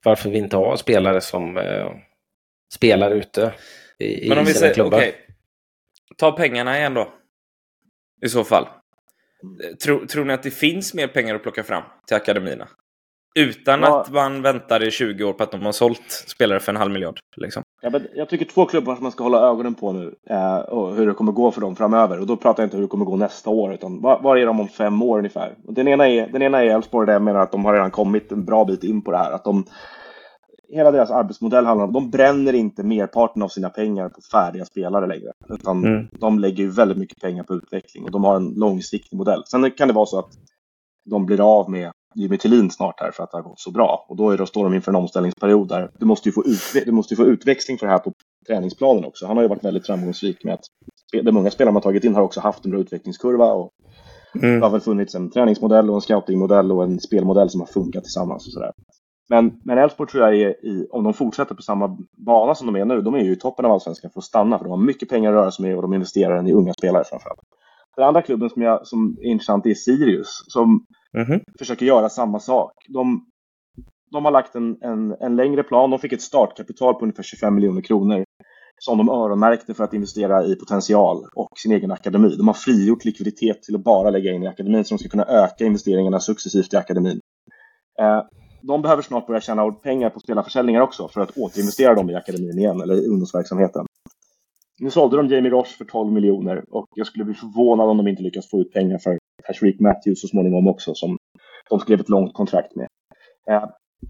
[0.04, 1.90] varför vi inte har spelare som eh,
[2.74, 3.52] spelar ute
[3.98, 4.98] i, men om i sina vi säger, klubbar.
[4.98, 5.12] Okay.
[6.16, 7.08] Ta pengarna igen då.
[8.22, 8.66] I så fall.
[9.82, 12.68] Tror, tror ni att det finns mer pengar att plocka fram till akademierna?
[13.38, 14.00] Utan ja.
[14.00, 16.92] att man väntar i 20 år på att de har sålt spelare för en halv
[16.92, 17.20] miljard.
[17.36, 17.62] Liksom.
[17.82, 20.94] Ja, men jag tycker två klubbar som man ska hålla ögonen på nu eh, och
[20.94, 22.20] hur det kommer gå för dem framöver.
[22.20, 24.46] Och då pratar jag inte hur det kommer gå nästa år, utan var, var är
[24.46, 25.54] de om fem år ungefär?
[25.66, 27.90] Och den ena är den ena är Elfsborg, där jag menar att de har redan
[27.90, 29.32] kommit en bra bit in på det här.
[29.32, 29.64] Att de,
[30.74, 35.06] hela deras arbetsmodell handlar om de bränner inte merparten av sina pengar på färdiga spelare
[35.06, 35.32] längre.
[35.48, 36.06] Utan mm.
[36.20, 39.42] de lägger väldigt mycket pengar på utveckling och de har en långsiktig modell.
[39.46, 40.30] Sen kan det vara så att
[41.10, 44.06] de blir av med Jimmy Tillin snart här för att det har gått så bra.
[44.08, 46.84] Och då, är, då står de inför en omställningsperiod där du måste ju få, utve
[46.84, 48.12] du måste få utväxling för det här på
[48.46, 49.26] träningsplanen också.
[49.26, 50.64] Han har ju varit väldigt framgångsrik med att
[51.22, 53.52] de många spelare man tagit in har också haft en bra utvecklingskurva.
[53.52, 53.70] Och
[54.34, 54.60] mm.
[54.60, 58.04] Det har väl funnits en träningsmodell och en scoutingmodell och en spelmodell som har funkat
[58.04, 58.72] tillsammans och sådär.
[59.28, 62.80] Men, men Elfsborg tror jag är i, om de fortsätter på samma bana som de
[62.80, 64.58] är nu, de är ju i toppen av allsvenskan för att stanna.
[64.58, 66.72] För de har mycket pengar att röra sig med och de investerar den i unga
[66.72, 67.40] spelare framförallt.
[67.96, 71.40] Den andra klubben som, jag, som är intressant är Sirius, som mm -hmm.
[71.58, 72.72] försöker göra samma sak.
[72.88, 73.26] De,
[74.10, 75.90] de har lagt en, en, en, längre plan.
[75.90, 78.24] De fick ett startkapital på ungefär 25 miljoner kronor
[78.78, 82.36] som de öronmärkte för att investera i potential och sin egen akademi.
[82.36, 85.24] De har frigjort likviditet till att bara lägga in i akademin så de ska kunna
[85.24, 87.20] öka investeringarna successivt i akademin.
[88.00, 88.22] Eh,
[88.66, 92.58] de behöver snart börja tjäna pengar på spelarförsäljningar också för att återinvestera dem i akademin
[92.58, 93.86] igen eller i ungdomsverksamheten.
[94.80, 98.08] Nu sålde de Jamie Roche för 12 miljoner och jag skulle bli förvånad om de
[98.08, 101.18] inte lyckas få ut pengar för Tashreeq Matthews så småningom också som
[101.70, 102.88] de skrev ett långt kontrakt med.
[103.50, 103.64] Eh,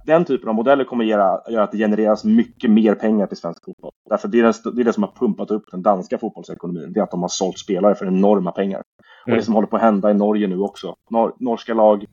[0.07, 3.65] den typen av modeller kommer göra, göra att det genereras mycket mer pengar till svensk
[3.65, 3.93] fotboll.
[4.11, 6.93] Därför det är, det, det är det som har pumpat upp den danska fotbollsekonomin.
[6.93, 8.79] Det är att de har sålt spelare för enorma pengar.
[8.79, 8.85] Mm.
[9.25, 9.43] Och det mm.
[9.43, 10.95] som håller på att hända i Norge nu också.
[11.11, 12.05] Nor norska lag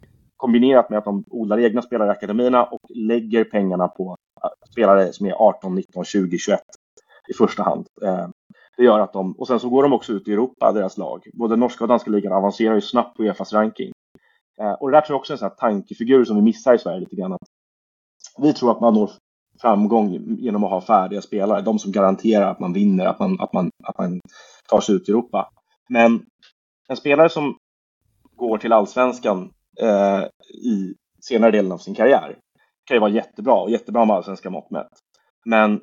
[0.42, 4.16] kombinerat med att de odlar egna spelare i akademierna och lägger pengarna på
[4.72, 6.60] spelare som är 18, 19, 20, 21
[7.28, 7.88] i första hand.
[8.02, 8.28] Eh,
[8.78, 11.28] det gör att de, och sen så går de också ut i Europa, deras lag.
[11.34, 13.92] Både norska och danska ligan avancerar ju snabbt på Uefas ranking.
[14.60, 16.74] Eh, och det där tror jag också är en sån här tankefigur som vi missar
[16.74, 17.34] i Sverige lite grann.
[17.34, 17.48] Att
[18.38, 19.12] vi tror att man når
[19.62, 23.54] framgång genom att ha färdiga spelare, de som garanterar att man vinner, att man, att
[23.54, 24.20] man, att man
[24.70, 25.50] tar sig ut i Europa.
[25.90, 26.26] Men
[26.90, 27.58] en spelare som
[28.36, 29.52] går till allsvenskan
[29.82, 32.36] eh, i senare delen av sin karriär
[32.86, 34.92] kan ju vara jättebra och jättebra med allsvenska mått mätt.
[35.46, 35.74] Men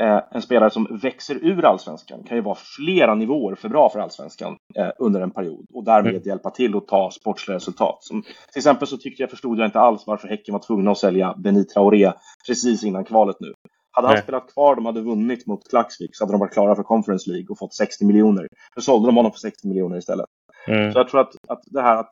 [0.00, 4.00] eh, en spelare som växer ur allsvenskan kan ju vara flera nivåer för bra för
[4.00, 6.22] allsvenskan eh, under en period och därmed mm.
[6.24, 7.96] hjälpa till att ta sportsliga resultat.
[8.00, 10.98] Som, till exempel så tyckte jag förstod jag inte alls varför Häcken var tvungna att
[10.98, 12.12] sälja Benit Traoré
[12.46, 13.52] precis innan kvalet nu.
[13.94, 14.22] Hade han Nej.
[14.22, 17.46] spelat kvar, de hade vunnit mot Klaxvik, så hade de varit klara för Conference League
[17.50, 18.46] och fått 60 miljoner.
[18.76, 20.26] Nu sålde de honom för 60 miljoner istället.
[20.68, 20.92] Mm.
[20.92, 22.10] Så jag tror att, att det här att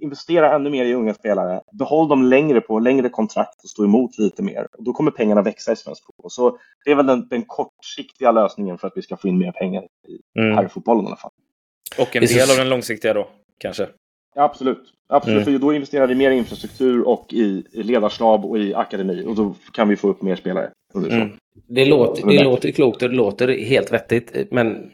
[0.00, 4.18] investera ännu mer i unga spelare, behåll dem längre på längre kontrakt och stå emot
[4.18, 4.68] lite mer.
[4.78, 6.30] Och då kommer pengarna växa i svensk fotboll.
[6.30, 9.52] Så det är väl den, den kortsiktiga lösningen för att vi ska få in mer
[9.52, 10.68] pengar i mm.
[10.68, 11.30] fotbollen i alla fall.
[11.98, 13.88] Och en del av den långsiktiga då, kanske?
[14.34, 14.94] Ja, absolut.
[15.12, 15.44] Absolut, mm.
[15.44, 19.54] för då investerar vi mer i infrastruktur och i ledarstab och i akademi och då
[19.72, 20.70] kan vi få upp mer spelare.
[20.94, 21.30] Mm.
[21.68, 24.92] Det, låter, det låter klokt och det låter helt vettigt, men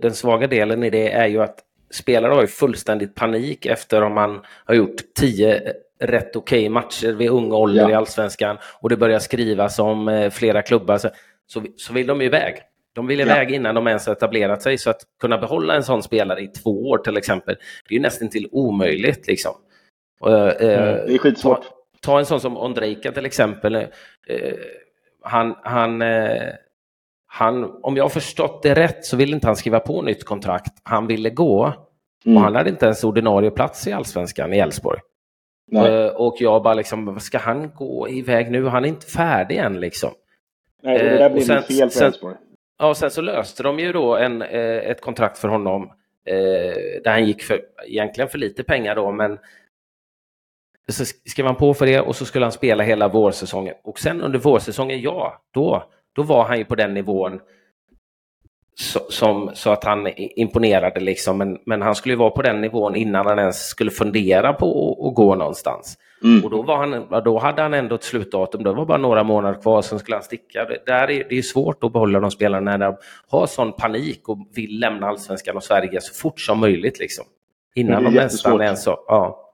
[0.00, 4.14] den svaga delen i det är ju att spelare har ju fullständigt panik efter om
[4.14, 7.90] man har gjort tio rätt okej okay matcher vid ung ålder ja.
[7.90, 11.10] i allsvenskan och det börjar skrivas om eh, flera klubbar så,
[11.76, 12.56] så, vill de ju iväg.
[12.94, 13.54] De vill iväg ja.
[13.54, 16.88] innan de ens har etablerat sig så att kunna behålla en sån spelare i två
[16.88, 17.54] år till exempel,
[17.88, 19.52] det är ju nästan till omöjligt liksom.
[20.20, 21.62] Och, eh, mm, det är skitsvårt.
[21.62, 21.68] Ta,
[22.00, 23.74] ta, en sån som Ondrejka till exempel.
[23.74, 23.86] Eh,
[25.22, 26.52] han, han eh,
[27.30, 30.72] han, om jag har förstått det rätt så ville inte han skriva på nytt kontrakt.
[30.82, 31.72] Han ville gå.
[32.24, 32.36] Mm.
[32.36, 35.00] Och han hade inte ens ordinarie plats i allsvenskan i Elfsborg.
[35.74, 38.66] Uh, och jag bara liksom, ska han gå iväg nu?
[38.66, 40.10] Han är inte färdig än liksom.
[40.82, 42.36] Nej, det där blir uh, sen, fel för Elfsborg.
[42.78, 45.92] Ja, sen så löste de ju då en, uh, ett kontrakt för honom
[47.04, 49.38] där han gick för, egentligen för lite pengar då, men
[50.88, 53.74] så skrev han på för det och så skulle han spela hela vårsäsongen.
[53.84, 55.84] Och sen under vårsäsongen, ja, då,
[56.18, 57.40] då var han ju på den nivån
[58.80, 61.38] så, som, så att han imponerade liksom.
[61.38, 64.66] Men, men han skulle ju vara på den nivån innan han ens skulle fundera på
[64.66, 65.98] att, att gå någonstans.
[66.24, 66.44] Mm.
[66.44, 69.60] Och då, var han, då hade han ändå ett slutdatum, det var bara några månader
[69.60, 70.64] kvar, sen skulle han sticka.
[70.64, 72.96] Det, där är, det är svårt att behålla de spelarna när de
[73.28, 76.98] har sån panik och vill lämna allsvenskan och Sverige så fort som möjligt.
[76.98, 77.24] Liksom.
[77.74, 78.98] Innan de nästan ens så...
[79.06, 79.44] Ja.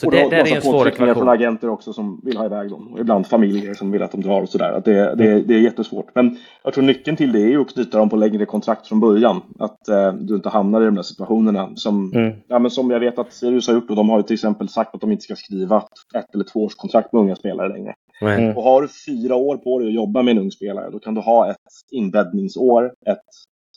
[0.00, 1.14] Så och det, det är en svår ekvation.
[1.14, 2.92] från agenter också som vill ha iväg dem.
[2.92, 4.82] Och ibland familjer som vill att de drar och sådär.
[4.84, 6.14] det, det, det är jättesvårt.
[6.14, 9.00] Men jag tror nyckeln till det är ju att knyta dem på längre kontrakt från
[9.00, 9.42] början.
[9.58, 11.76] Att eh, du inte hamnar i de där situationerna.
[11.76, 12.36] Som, mm.
[12.48, 13.90] ja, men som jag vet att Sirius har gjort.
[13.90, 15.82] Och de har ju till exempel sagt att de inte ska skriva
[16.14, 17.94] ett eller två års kontrakt med unga spelare längre.
[18.20, 18.56] Mm.
[18.56, 20.90] Och har du fyra år på dig att jobba med en ung spelare.
[20.90, 21.56] Då kan du ha ett
[21.90, 23.24] inbäddningsår, ett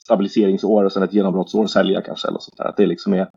[0.03, 2.27] stabiliseringsår och sen ett genombrottsår sälja kanske.
[2.27, 2.65] Eller sånt där.
[2.65, 3.27] Att det liksom är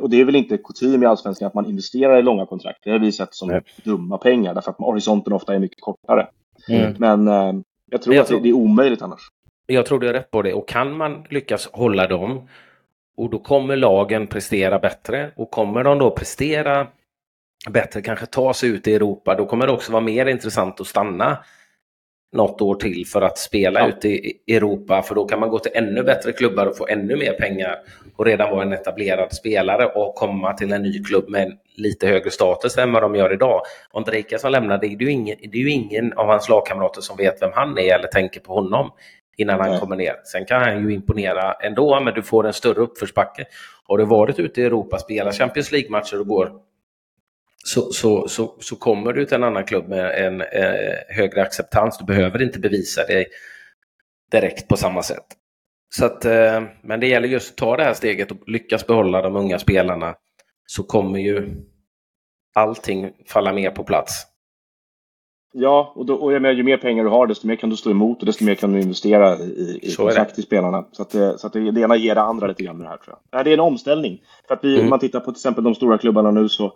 [0.00, 2.78] och det är väl inte kutym i allsvenskan att man investerar i långa kontrakt.
[2.84, 3.60] Det har vi sett som Nej.
[3.84, 6.26] dumma pengar därför att horisonten ofta är mycket kortare.
[6.68, 6.94] Mm.
[6.98, 9.20] Men uh, jag tror jag att tror, det är omöjligt annars.
[9.66, 12.48] Jag tror du är rätt på det och kan man lyckas hålla dem
[13.16, 16.86] och då kommer lagen prestera bättre och kommer de då prestera
[17.70, 20.86] bättre, kanske ta sig ut i Europa, då kommer det också vara mer intressant att
[20.86, 21.38] stanna
[22.32, 23.88] något år till för att spela ja.
[23.88, 27.16] ute i Europa, för då kan man gå till ännu bättre klubbar och få ännu
[27.16, 27.76] mer pengar
[28.16, 32.30] och redan vara en etablerad spelare och komma till en ny klubb med lite högre
[32.30, 33.60] status än vad de gör idag.
[33.90, 37.00] Om Drejka som lämnar, det är ju ingen, det är ju ingen av hans lagkamrater
[37.00, 38.90] som vet vem han är eller tänker på honom
[39.36, 39.80] innan han Nej.
[39.80, 40.14] kommer ner.
[40.24, 43.44] Sen kan han ju imponera ändå, men du får en större uppförsbacke.
[43.84, 46.52] Har du varit ute i Europa, spelar Champions League-matcher och går
[47.64, 51.98] så, så, så, så kommer du till en annan klubb med en eh, högre acceptans.
[51.98, 53.26] Du behöver inte bevisa dig
[54.30, 55.26] direkt på samma sätt.
[55.94, 59.22] Så att, eh, men det gäller just att ta det här steget och lyckas behålla
[59.22, 60.14] de unga spelarna
[60.66, 61.50] så kommer ju
[62.54, 64.26] allting falla mer på plats.
[65.54, 67.76] Ja, och, då, och jag menar, ju mer pengar du har desto mer kan du
[67.76, 70.84] stå emot och desto mer kan du investera i, i kontrakt till spelarna.
[70.92, 72.90] Så, att, det, så att det, det ena ger det andra lite grann med det
[72.90, 73.44] här tror jag.
[73.44, 74.22] Det är en omställning.
[74.48, 74.84] För att vi, mm.
[74.84, 76.72] om man tittar på till exempel de stora klubbarna nu så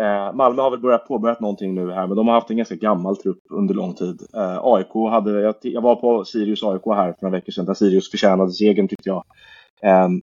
[0.00, 2.74] Eh, Malmö har väl börjat påbörjat någonting nu här, men de har haft en ganska
[2.74, 4.20] gammal trupp under lång tid.
[4.36, 7.74] Eh, AIK hade, jag, jag, var på Sirius AIK här för några veckor sedan, där
[7.74, 9.24] Sirius förtjänade segern tyckte jag.
[9.82, 10.20] Ehm,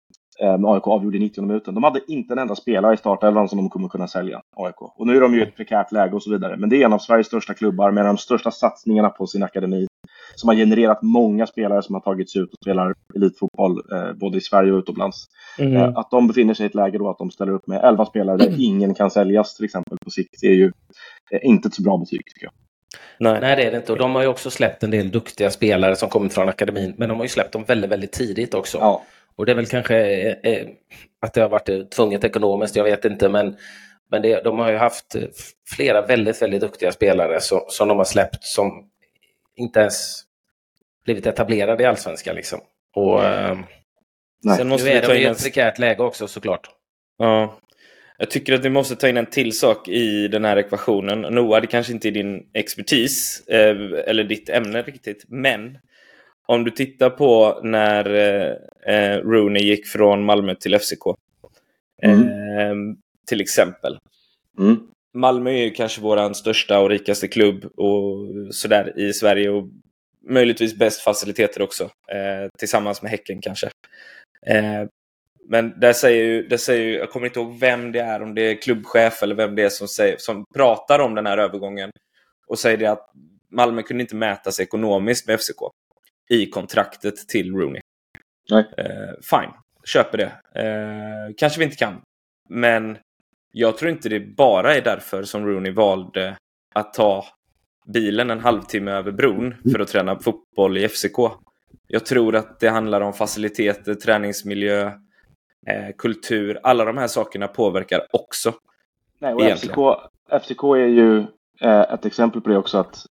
[0.41, 1.73] eh, AIK avgjorde i 90 minuten.
[1.73, 4.81] De hade inte en enda spelare i startelvan som de kommer kunna sälja, AIK.
[4.81, 6.57] Och nu är de ju i ett prekärt läge och så vidare.
[6.57, 9.87] Men det är en av Sveriges största klubbar med de största satsningarna på sin akademi
[10.35, 14.41] som har genererat många spelare som har tagits ut och spelar elitfotboll eh, både i
[14.41, 15.25] Sverige och utomlands.
[15.59, 15.75] Mm.
[15.75, 18.05] Eh, att de befinner sig i ett läge då att de ställer upp med 11
[18.05, 18.59] spelare där mm.
[18.59, 20.71] ingen kan säljas till exempel på sikt är ju
[21.31, 22.53] eh, inte ett så bra betyg tycker jag.
[23.19, 23.41] Nej.
[23.41, 23.91] Nej, det är det inte.
[23.91, 27.09] Och de har ju också släppt en del duktiga spelare som kommit från akademin, men
[27.09, 28.77] de har ju släppt dem väldigt, väldigt tidigt också.
[28.77, 29.03] Ja.
[29.35, 30.67] Och det är väl kanske eh, eh
[31.21, 33.55] att det har varit tvunget ekonomiskt, jag vet inte, men
[34.11, 35.15] men det, de har ju haft
[35.75, 38.89] flera väldigt, väldigt duktiga spelare så, som de har släppt som
[39.55, 40.23] inte ens
[41.05, 42.35] blivit etablerade i allsvenskan.
[42.35, 42.59] Liksom.
[42.95, 43.57] Och, eh,
[44.57, 46.69] Sen måste nu är de i ett prekärt läge också såklart.
[47.17, 47.59] Ja.
[48.17, 51.21] Jag tycker att vi måste ta in en till sak i den här ekvationen.
[51.21, 53.75] Noah, det kanske inte är din expertis eh,
[54.07, 55.77] eller ditt ämne riktigt, men
[56.45, 61.03] om du tittar på när eh, eh Rooney gick från Malmö till FCK,
[62.03, 62.27] mm.
[62.27, 62.95] eh,
[63.27, 63.97] till exempel.
[64.59, 64.87] Mm.
[65.13, 69.69] Malmö är ju kanske vår största och rikaste klubb och sådär i Sverige och
[70.29, 71.83] möjligtvis bäst faciliteter också.
[71.83, 73.69] Eh, tillsammans med Häcken kanske.
[74.45, 74.83] Eh,
[75.45, 78.35] men där säger ju, där säger ju, jag kommer inte ihåg vem det är, om
[78.35, 81.91] det är klubbchef eller vem det är som, säger, som pratar om den här övergången.
[82.47, 83.09] Och säger det att
[83.51, 85.61] Malmö kunde inte mäta sig ekonomiskt med FCK
[86.29, 87.81] i kontraktet till Rooney.
[88.51, 88.65] Nej.
[88.77, 89.51] Eh, fine,
[89.85, 90.61] köper det.
[90.61, 92.01] Eh, kanske vi inte kan.
[92.49, 92.97] Men
[93.55, 96.37] jag tror inte det bara är därför som Rooney valde
[96.75, 97.25] att ta
[97.85, 101.17] bilen en halvtimme över bron för att träna fotboll i FCK.
[101.87, 104.85] Jag tror att det handlar om faciliteter, träningsmiljö,
[105.67, 106.59] eh, kultur.
[106.63, 108.53] Alla de här sakerna påverkar också.
[109.19, 109.77] Nej, och FCK,
[110.41, 111.19] FCK är ju
[111.61, 113.05] eh, ett exempel på det också att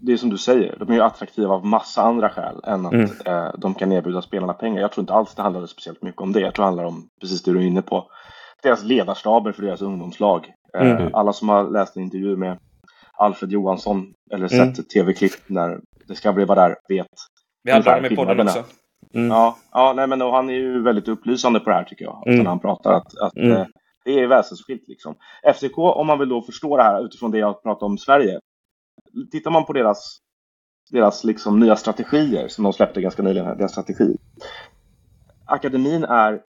[0.00, 2.92] det är som du säger, de är ju attraktiva av massa andra skäl än att
[2.92, 3.10] mm.
[3.26, 4.80] eh, de kan erbjuda spelarna pengar.
[4.80, 6.40] Jag tror inte alls det handlar speciellt mycket om det.
[6.40, 8.10] Jag tror det handlar om precis det du är inne på.
[8.64, 10.52] Deras ledarstaber för deras ungdomslag.
[10.78, 11.14] Eh, mm.
[11.14, 12.58] Alla som har läst en intervju med
[13.12, 14.74] Alfred Johansson eller sett mm.
[14.74, 17.06] tv-klipp när Discovery var där vet.
[17.62, 18.64] Vi hade honom i podden också.
[19.14, 19.28] Mm.
[19.30, 22.26] Ja, ja nej, men han är ju väldigt upplysande på det här tycker jag.
[22.26, 22.38] Mm.
[22.38, 23.52] När han pratar att, att mm.
[23.52, 23.66] eh,
[24.04, 25.14] det är väsensskilt liksom.
[25.54, 28.40] FCK, om man vill då förstå det här utifrån det jag pratar om Sverige.
[29.30, 30.18] Tittar man på deras,
[30.90, 34.16] deras liksom nya strategier som de släppte ganska nyligen, deras strategi.
[35.46, 36.40] Akademin är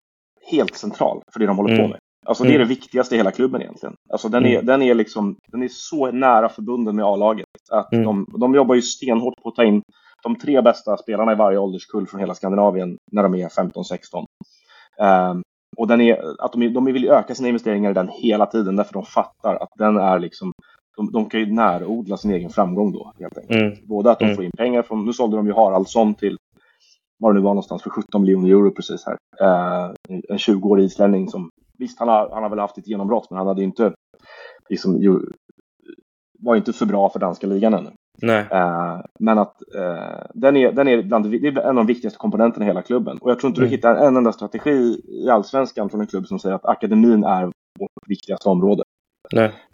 [0.50, 1.90] helt central för det de håller på mm.
[1.90, 2.00] med.
[2.26, 3.94] Alltså det är det viktigaste i hela klubben egentligen.
[4.10, 7.46] Alltså den, är, den, är liksom, den är så nära förbunden med A-laget.
[7.70, 9.82] Att de, de jobbar ju stenhårt på att ta in
[10.22, 14.24] de tre bästa spelarna i varje ålderskull från hela Skandinavien när de är 15-16.
[15.30, 15.42] Um,
[15.76, 18.92] och den är, att de, de vill öka sina investeringar i den hela tiden därför
[18.92, 20.52] de fattar att den är liksom
[20.96, 23.62] de, de kan ju närodla sin egen framgång då helt enkelt.
[23.62, 23.76] Mm.
[23.88, 24.36] Både att de mm.
[24.36, 26.36] får in pengar från, nu sålde de ju Haraldsson till
[27.18, 29.16] var det nu var någonstans för 17 miljoner euro precis här.
[29.42, 29.94] Uh,
[30.28, 33.46] en 20-årig islänning som visst han har, han har väl haft ett genombrott men han
[33.46, 33.92] hade inte
[34.68, 35.20] liksom ju,
[36.38, 37.90] var inte för bra för danska ligan ännu.
[38.52, 42.18] Uh, men att uh, den är, den är, bland, det är en av de viktigaste
[42.18, 43.18] komponenterna i hela klubben.
[43.18, 43.70] Och jag tror inte mm.
[43.70, 47.44] du hittar en enda strategi i allsvenskan från en klubb som säger att akademin är
[47.78, 48.82] vårt viktigaste område.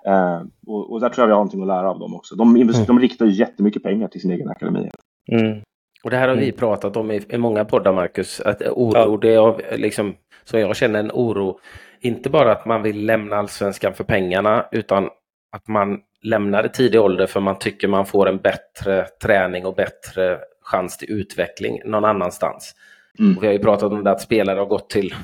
[0.08, 2.34] Uh, och, och, där tror jag vi har någonting att lära av dem också.
[2.34, 2.72] De, mm.
[2.86, 4.90] de riktar ju jättemycket pengar till sin egen akademi.
[5.32, 5.62] Mm.
[6.02, 6.56] Och det här har vi mm.
[6.56, 8.40] pratat om i, i många poddar, Marcus.
[8.40, 9.18] Att oro, ja.
[9.22, 11.58] det är liksom, som jag känner en oro,
[12.00, 15.10] inte bara att man vill lämna allsvenskan för pengarna, utan
[15.52, 19.74] att man lämnar i tidig ålder för man tycker man får en bättre träning och
[19.74, 22.74] bättre chans till utveckling någon annanstans.
[23.18, 23.36] Mm.
[23.36, 25.14] Och vi har ju pratat om det att spelare har gått till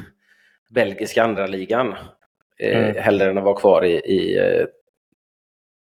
[0.70, 1.94] belgiska andra ligan
[2.58, 3.02] eh, mm.
[3.02, 4.66] hellre än att vara kvar i, i eh,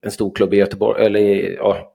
[0.04, 1.94] en stor klubb i Göteborg, eller i, ja,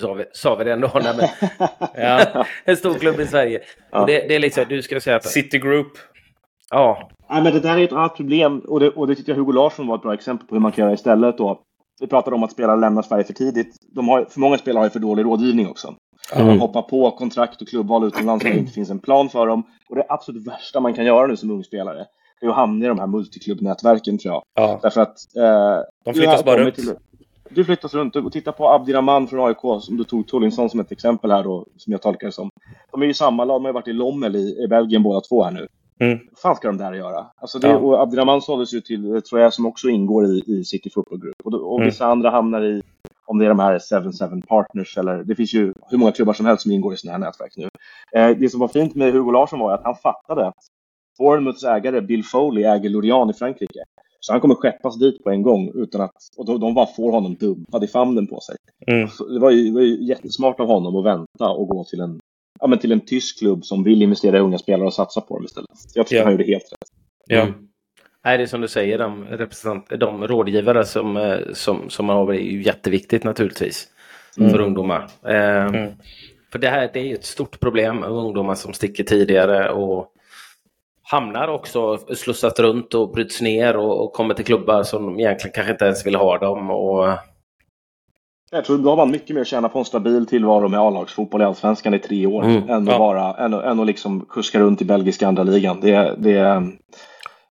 [0.00, 0.90] sa vi, sa vi det ändå?
[0.94, 3.60] Nej, men, ja, en stor klubb i Sverige.
[3.90, 4.00] Ja.
[4.00, 5.24] Och det, det, är liksom, du ska säga att...
[5.24, 5.92] City Group.
[6.70, 7.08] Ja.
[7.30, 9.52] Nej, men det där är ett annat problem och det, och det tycker jag Hugo
[9.52, 11.60] Larsson var ett bra exempel på hur man kan göra istället då.
[12.00, 13.76] Vi pratade om att spelare lämnar Sverige för tidigt.
[13.94, 15.94] De har, för många spelare har ju för dålig rådgivning också.
[16.34, 16.46] Mm.
[16.46, 19.62] De hoppar på kontrakt och klubbval utomlands när det inte finns en plan för dem.
[19.88, 22.06] Och det absolut värsta man kan göra nu som ung spelare
[22.40, 24.42] är att hamna i de här multiklubbnätverken tror jag.
[24.54, 24.78] Ja.
[24.82, 25.16] Därför att...
[25.36, 26.74] Eh, de flyttas bara runt.
[26.74, 26.94] Till,
[27.50, 28.16] du flyttas runt.
[28.16, 31.66] Och titta på Abdirahman från AIK, som du tog Tullinsson som ett exempel här då,
[31.76, 32.50] som jag tolkar det som.
[32.92, 35.20] De är ju samma lag, de har ju varit i Lommel i, i Belgien båda
[35.20, 35.66] två här nu.
[36.00, 36.18] Mm.
[36.30, 37.26] Vad fan ska de där göra?
[37.36, 37.76] Alltså det, ja.
[37.76, 41.36] och Abdirahman såldes ju till Troja som också ingår i, i City Football Group.
[41.44, 41.86] Och, och mm.
[41.86, 42.82] vissa andra hamnar i,
[43.26, 46.46] om det är de här 7-7 Partners eller det finns ju hur många klubbar som
[46.46, 47.68] helst som ingår i sådana här nätverk nu.
[48.20, 50.58] Eh, det som var fint med Hugo Larsson var att han fattade att
[51.18, 53.84] Bournemouths ägare Bill Foley äger Lorient i Frankrike.
[54.20, 57.34] Så han kommer skeppas dit på en gång utan att, och de, bara får honom
[57.34, 58.56] dumpad i famnen på sig.
[58.86, 59.08] Mm.
[59.34, 62.20] Det, var ju, det var ju jättesmart av honom att vänta och gå till en,
[62.60, 65.34] ja, men till en tysk klubb som vill investera i unga spelare och satsa på
[65.34, 65.70] dem istället.
[65.94, 66.24] Jag tycker ja.
[66.24, 66.88] han gjorde helt rätt.
[67.26, 67.42] Ja.
[67.42, 67.54] Mm.
[68.24, 72.16] Nej, det är som du säger, de, representant, de rådgivare som, eh, som, som man
[72.16, 73.88] har är ju jätteviktigt naturligtvis
[74.38, 74.50] mm.
[74.50, 75.10] för ungdomar.
[75.26, 75.92] Eh, mm.
[76.52, 80.12] För det här det är ett stort problem, ungdomar som sticker tidigare och
[81.10, 85.72] hamnar också slussat runt och bryts ner och, och kommer till klubbar som egentligen kanske
[85.72, 86.70] inte ens vill ha dem.
[86.70, 87.08] Och...
[88.50, 91.42] Jag tror då har man mycket mer att tjäna på en stabil tillvaro med A-lagsfotboll
[91.42, 92.68] i Allsvenskan i tre år mm.
[92.68, 92.98] än, att ja.
[92.98, 95.80] bara, än, än att liksom kuska runt i belgiska andra ligan.
[95.80, 96.62] Det, det,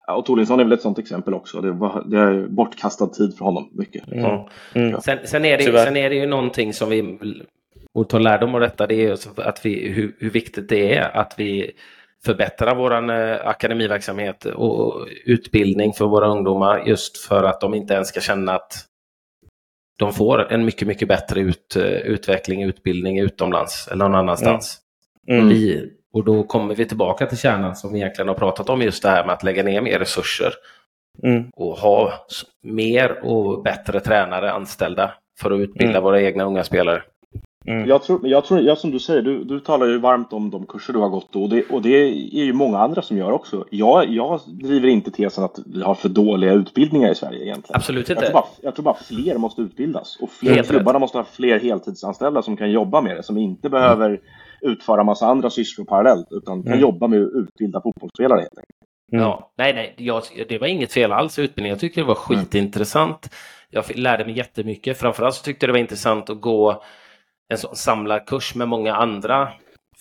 [0.07, 1.61] och Torlinsson är väl ett sånt exempel också.
[1.61, 4.11] Det, var, det är bortkastad tid för honom, mycket.
[4.11, 4.39] Mm.
[4.73, 5.01] Mm.
[5.01, 7.19] Sen, sen, är det, sen är det ju någonting som vi,
[7.93, 11.33] och tar lärdom av detta, det är att vi, hur, hur viktigt det är att
[11.37, 11.71] vi
[12.25, 18.07] förbättra vår eh, akademiverksamhet och utbildning för våra ungdomar just för att de inte ens
[18.07, 18.85] ska känna att
[19.99, 24.77] de får en mycket, mycket bättre ut, eh, utveckling, utbildning utomlands eller någon annanstans.
[25.27, 25.41] Mm.
[25.41, 25.49] Mm.
[25.49, 29.03] Vi, och då kommer vi tillbaka till kärnan som vi egentligen har pratat om, just
[29.03, 30.53] det här med att lägga ner mer resurser
[31.23, 31.49] mm.
[31.53, 32.13] och ha
[32.63, 36.03] mer och bättre tränare anställda för att utbilda mm.
[36.03, 37.03] våra egna unga spelare.
[37.65, 37.87] Mm.
[37.89, 40.65] Jag tror, jag tror, jag som du säger, du, du talar ju varmt om de
[40.65, 41.89] kurser du har gått och det, och det
[42.39, 43.65] är ju många andra som gör också.
[43.69, 47.75] Jag, jag driver inte tesen att vi har för dåliga utbildningar i Sverige egentligen.
[47.75, 48.13] Absolut inte.
[48.13, 51.59] Jag tror bara, jag tror bara fler måste utbildas och fler klubbarna måste ha fler
[51.59, 54.21] heltidsanställda som kan jobba med det, som inte behöver mm.
[54.61, 56.81] utföra massa andra sysslor parallellt utan kan mm.
[56.81, 58.77] jobba med att utbilda fotbollsspelare helt enkelt.
[59.13, 59.25] Mm.
[59.25, 61.73] Ja, nej, nej, jag, det var inget fel alls i utbildningen.
[61.73, 62.45] Jag tycker det var mm.
[62.45, 63.29] skitintressant.
[63.69, 64.97] Jag lärde mig jättemycket.
[64.97, 66.83] Framförallt så tyckte jag det var intressant att gå
[67.51, 69.51] en sån samlarkurs med många andra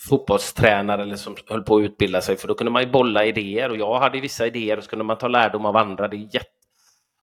[0.09, 3.69] fotbollstränare eller som höll på att utbilda sig för då kunde man ju bolla idéer
[3.69, 6.07] och jag hade vissa idéer och så kunde man ta lärdom av andra.
[6.07, 6.45] Det är jätte...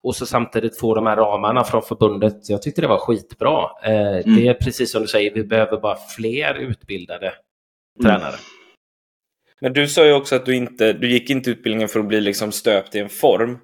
[0.03, 2.49] Och så samtidigt få de här ramarna från förbundet.
[2.49, 3.69] Jag tyckte det var skitbra.
[3.83, 4.35] Eh, mm.
[4.35, 7.39] Det är precis som du säger, vi behöver bara fler utbildade mm.
[8.03, 8.35] tränare.
[9.61, 12.21] Men du sa ju också att du inte, du gick inte utbildningen för att bli
[12.21, 13.59] liksom stöpt i en form,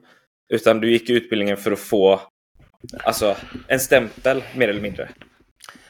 [0.49, 2.21] utan du gick utbildningen för att få
[3.03, 3.35] alltså,
[3.67, 5.09] en stämpel mer eller mindre.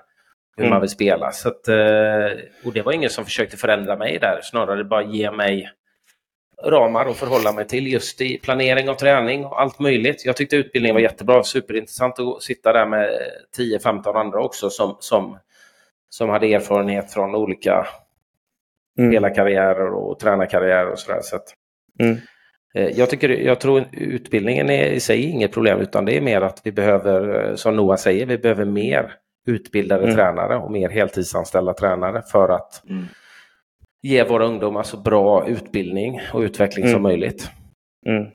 [0.57, 0.73] hur mm.
[0.73, 1.31] man vill spela.
[1.31, 2.27] Så att, eh,
[2.65, 5.69] och det var ingen som försökte förändra mig där, snarare bara ge mig
[6.63, 10.25] ramar att förhålla mig till just i planering av träning och allt möjligt.
[10.25, 13.09] Jag tyckte utbildningen var jättebra, superintressant att sitta där med
[13.57, 15.37] 10-15 andra också som, som,
[16.09, 17.87] som hade erfarenhet från olika
[18.97, 19.11] mm.
[19.11, 21.19] spelarkarriärer och tränarkarriärer och sådär.
[21.21, 21.53] Så att,
[21.99, 22.17] mm.
[22.73, 26.41] Eh, jag, tycker, jag tror utbildningen är i sig inget problem utan det är mer
[26.41, 29.13] att vi behöver, som Noah säger, vi behöver mer
[29.47, 30.15] utbildade mm.
[30.15, 33.05] tränare och mer heltidsanställda tränare för att mm.
[34.01, 37.03] Ge våra ungdomar så bra utbildning och utveckling som mm.
[37.03, 37.49] möjligt.
[38.05, 38.31] Mm.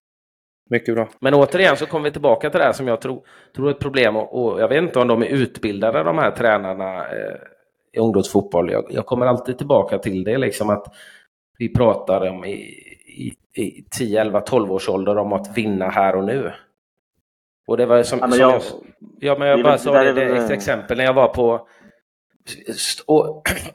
[0.70, 1.08] Mycket bra.
[1.20, 3.22] Men återigen så kommer vi tillbaka till det här som jag tror,
[3.56, 6.30] tror är ett problem och, och jag vet inte om de är utbildade de här
[6.30, 7.36] tränarna eh,
[7.92, 8.70] i ungdomsfotboll.
[8.70, 10.86] Jag, jag, kommer alltid tillbaka till det liksom att
[11.58, 12.52] vi pratar om i,
[13.06, 16.52] i, i 10, 11, 12 års ålder om att vinna här och nu.
[17.66, 18.78] Och det var som, ja, men jag, som
[19.20, 21.68] jag, ja, men jag bara sa det, det, ett exempel när jag var på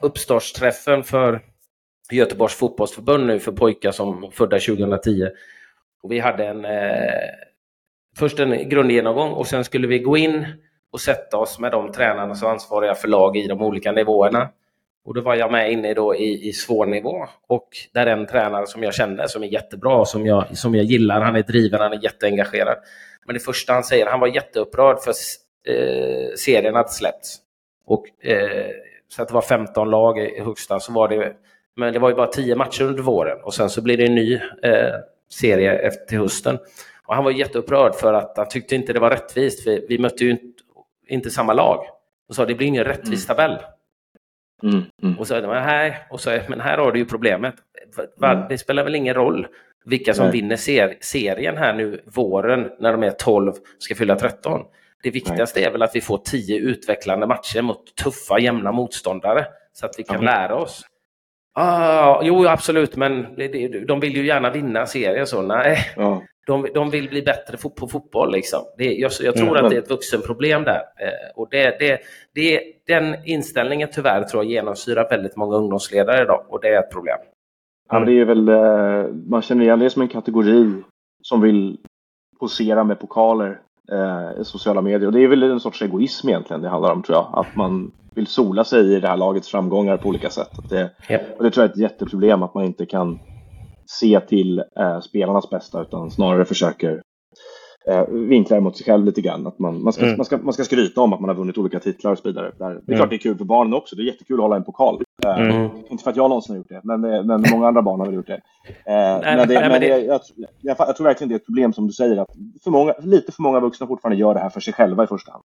[0.00, 1.40] uppstartsträffen för
[2.16, 5.28] Göteborgs fotbollsförbund nu för pojkar som födda 2010.
[6.02, 7.30] Och vi hade en, eh,
[8.16, 10.46] först en grundgenomgång och sen skulle vi gå in
[10.92, 14.48] och sätta oss med de tränarna som ansvariga för lag i de olika nivåerna.
[15.04, 18.66] Och då var jag med inne då i, i svår nivå och där en tränare
[18.66, 21.92] som jag kände som är jättebra, som jag, som jag gillar, han är driven, han
[21.92, 22.76] är jätteengagerad.
[23.26, 25.10] Men det första han säger, han var jätteupprörd för
[25.72, 27.38] eh, serien hade släppts.
[27.86, 28.70] Och, eh,
[29.08, 31.32] så att det var 15 lag i högsta, så var det,
[31.76, 34.14] men det var ju bara 10 matcher under våren och sen så blir det en
[34.14, 34.94] ny eh,
[35.30, 36.58] serie efter till hösten.
[37.04, 40.24] Och han var jätteupprörd för att han tyckte inte det var rättvist, för vi mötte
[40.24, 40.44] ju inte,
[41.08, 41.84] inte samma lag.
[42.28, 43.36] Och sa det blir ingen rättvis mm.
[43.36, 43.58] tabell.
[44.62, 45.18] Mm, mm.
[45.18, 47.54] Och så här, och så, men här har du ju problemet.
[48.22, 48.44] Mm.
[48.48, 49.46] Det spelar väl ingen roll
[49.84, 50.32] vilka som Nej.
[50.32, 54.60] vinner ser, serien här nu våren när de är 12 ska fylla 13.
[55.02, 55.66] Det viktigaste Nej.
[55.66, 60.02] är väl att vi får 10 utvecklande matcher mot tuffa jämna motståndare så att vi
[60.02, 60.84] kan lära oss.
[61.52, 63.26] Ah, jo, absolut, men
[63.86, 65.26] de vill ju gärna vinna serien.
[65.26, 66.22] Så nej, ja.
[66.46, 68.32] de, de vill bli bättre på fotboll.
[68.32, 68.60] Liksom.
[68.78, 69.64] Det, jag, jag tror mm.
[69.64, 70.80] att det är ett vuxenproblem där.
[70.80, 72.00] Eh, och det, det,
[72.34, 76.92] det, den inställningen tyvärr tror jag genomsyrar väldigt många ungdomsledare idag och det är ett
[76.92, 77.18] problem.
[77.88, 80.82] Ja, men det är väl, eh, man känner igen det som en kategori
[81.22, 81.78] som vill
[82.40, 83.60] posera med pokaler
[83.92, 85.06] eh, sociala medier.
[85.06, 87.28] Och det är väl en sorts egoism egentligen det handlar om tror jag.
[87.32, 90.50] Att man vill sola sig i det här lagets framgångar på olika sätt.
[90.68, 91.38] Det, yep.
[91.38, 93.18] och det tror jag är ett jätteproblem att man inte kan
[93.86, 97.02] se till eh, spelarnas bästa utan snarare försöker
[97.90, 99.46] eh, vinklar mot sig själv lite grann.
[99.46, 100.16] Att man, man, ska, mm.
[100.16, 102.52] man, ska, man ska skryta om att man har vunnit olika titlar och så vidare.
[102.58, 102.96] Det är mm.
[102.96, 103.96] klart det är kul för barnen också.
[103.96, 105.02] Det är jättekul att hålla en pokal.
[105.24, 105.70] Eh, mm.
[105.90, 108.06] Inte för att jag någonsin har gjort det, men, eh, men många andra barn har
[108.06, 108.40] väl gjort det.
[108.68, 111.86] Eh, men det, men det, jag, jag, jag, tror verkligen det är ett problem som
[111.86, 112.30] du säger, att
[112.64, 115.32] för många, lite för många vuxna fortfarande gör det här för sig själva i första
[115.32, 115.44] hand.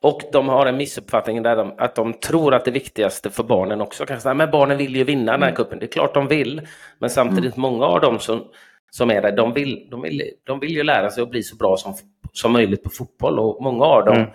[0.00, 3.80] Och de har en missuppfattning där de, att de tror att det viktigaste för barnen
[3.80, 5.56] också kanske, men barnen vill ju vinna den här mm.
[5.56, 5.78] kuppen.
[5.78, 6.60] Det är klart de vill,
[6.98, 7.70] men samtidigt mm.
[7.70, 8.44] många av dem som
[8.90, 11.56] som är där, de vill, de, vill, de vill ju lära sig att bli så
[11.56, 11.94] bra som,
[12.32, 14.30] som möjligt på fotboll och många av dem mm.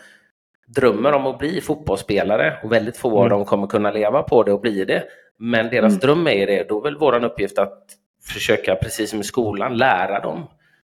[0.67, 3.29] drömmer om att bli fotbollsspelare och väldigt få av mm.
[3.29, 5.03] dem kommer kunna leva på det och bli det.
[5.37, 5.99] Men deras mm.
[5.99, 7.83] dröm är det, då är väl vår uppgift att
[8.25, 10.47] försöka, precis som i skolan, lära dem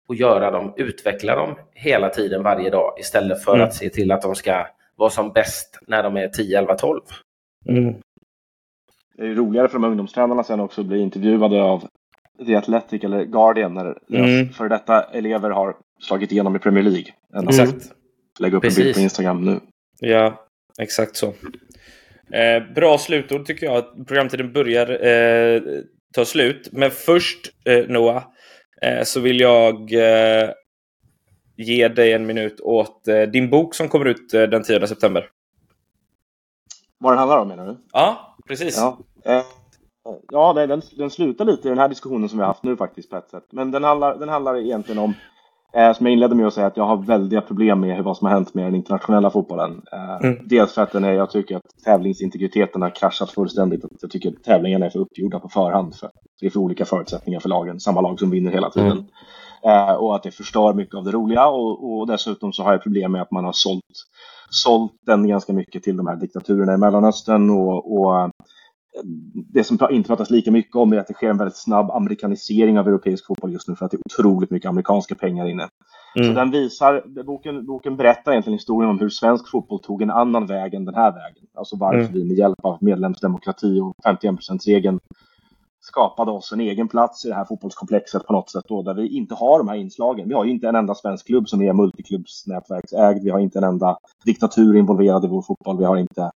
[0.07, 3.67] och göra dem, utveckla dem hela tiden varje dag istället för mm.
[3.67, 7.01] att se till att de ska vara som bäst när de är 10, 11, 12.
[7.69, 7.95] Mm.
[9.17, 11.87] Det är roligare för de ungdomstränarna sen också att bli intervjuade av
[12.45, 14.49] The Athletic eller Guardian när mm.
[14.49, 17.13] för detta elever har slagit igenom i Premier League.
[17.35, 17.91] Än exakt.
[18.39, 18.79] Lägga upp Precis.
[18.79, 19.59] en bild på Instagram nu.
[19.99, 20.45] Ja,
[20.79, 21.33] exakt så.
[22.31, 24.07] Eh, bra slutord tycker jag.
[24.07, 25.61] Programtiden börjar eh,
[26.13, 26.69] ta slut.
[26.71, 28.23] Men först eh, Noah,
[28.81, 30.49] eh, så vill jag eh,
[31.57, 35.29] ge dig en minut åt eh, din bok som kommer ut den 10 september.
[36.99, 37.77] Vad den handlar om menar du?
[37.93, 38.77] Ja, precis.
[38.77, 38.99] Ja.
[40.31, 43.09] Ja, den, den slutar lite i den här diskussionen som vi har haft nu faktiskt
[43.09, 43.45] på ett sätt.
[43.51, 45.13] Men den handlar, den handlar egentligen om,
[45.73, 48.27] eh, som jag inledde med att säga, att jag har väldiga problem med vad som
[48.27, 49.81] har hänt med den internationella fotbollen.
[49.91, 50.47] Eh, mm.
[50.47, 53.85] Dels för att den är, jag tycker att tävlingsintegriteten har kraschat fullständigt.
[54.01, 55.95] jag tycker att tävlingarna är för uppgjorda på förhand.
[55.95, 57.79] För det är för olika förutsättningar för lagen.
[57.79, 58.91] Samma lag som vinner hela tiden.
[58.91, 59.89] Mm.
[59.89, 61.47] Eh, och att det förstör mycket av det roliga.
[61.47, 63.83] Och, och dessutom så har jag problem med att man har sålt,
[64.49, 67.49] sålt den ganska mycket till de här diktaturerna i Mellanöstern.
[67.49, 68.31] och, och
[69.33, 72.79] det som inte pratas lika mycket om är att det sker en väldigt snabb amerikanisering
[72.79, 75.69] av europeisk fotboll just nu för att det är otroligt mycket amerikanska pengar inne.
[76.15, 76.27] Mm.
[76.27, 80.45] Så den visar, boken, boken berättar egentligen historien om hur svensk fotboll tog en annan
[80.45, 81.43] väg än den här vägen.
[81.53, 82.13] Alltså varför mm.
[82.13, 84.99] vi med hjälp av medlemsdemokrati och 51%-regeln
[85.81, 89.17] skapade oss en egen plats i det här fotbollskomplexet på något sätt då, där vi
[89.17, 90.27] inte har de här inslagen.
[90.27, 93.23] Vi har ju inte en enda svensk klubb som är multiklubbsnätverksägd.
[93.23, 95.77] Vi har inte en enda diktatur involverad i vår fotboll.
[95.77, 96.31] Vi har inte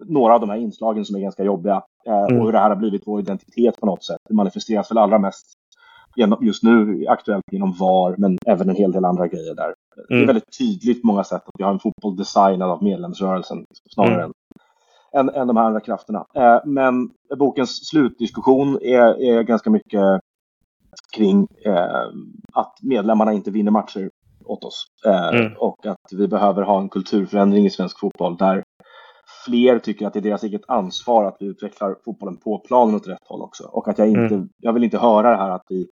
[0.00, 1.82] några av de här inslagen som är ganska jobbiga.
[2.06, 2.38] Eh, mm.
[2.38, 4.18] Och hur det här har blivit vår identitet på något sätt.
[4.28, 5.46] Det manifesteras väl allra mest
[6.16, 9.64] genom, just nu aktuellt genom VAR, men även en hel del andra grejer där.
[9.64, 9.76] Mm.
[10.08, 10.26] Det är mm.
[10.26, 14.32] väldigt tydligt på många sätt att vi har en fotboll designad av medlemsrörelsen snarare mm.
[15.14, 16.24] än, än, än de här andra krafterna.
[16.34, 20.20] Eh, men bokens slutdiskussion är, är ganska mycket
[21.16, 22.06] kring eh,
[22.52, 24.10] att medlemmarna inte vinner matcher
[24.44, 24.86] åt oss.
[25.06, 25.52] Eh, mm.
[25.58, 28.63] Och att vi behöver ha en kulturförändring i svensk fotboll där
[29.46, 33.08] fler tycker att det är deras eget ansvar att vi utvecklar fotbollen på planen åt
[33.08, 33.64] rätt håll också.
[33.64, 34.48] Och att jag inte, mm.
[34.58, 35.86] jag vill inte höra det här att vi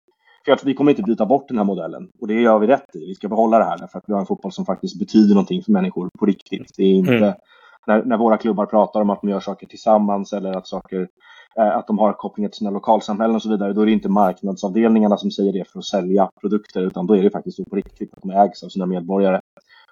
[0.45, 2.97] för att vi kommer inte byta bort den här modellen och det gör vi rätt
[2.97, 2.99] i.
[2.99, 5.63] Vi ska behålla det här därför att vi har en fotboll som faktiskt betyder någonting
[5.63, 6.73] för människor på riktigt.
[6.77, 7.33] Det är inte mm.
[7.87, 11.09] när, när våra klubbar pratar om att de gör saker tillsammans eller att saker
[11.59, 14.09] Eh, att de har kopplingar till sina lokalsamhällen och så vidare, då är det inte
[14.09, 17.77] marknadsavdelningarna som säger det för att sälja produkter, utan då är det faktiskt så på
[17.77, 19.41] riktigt att de ägs av sina medborgare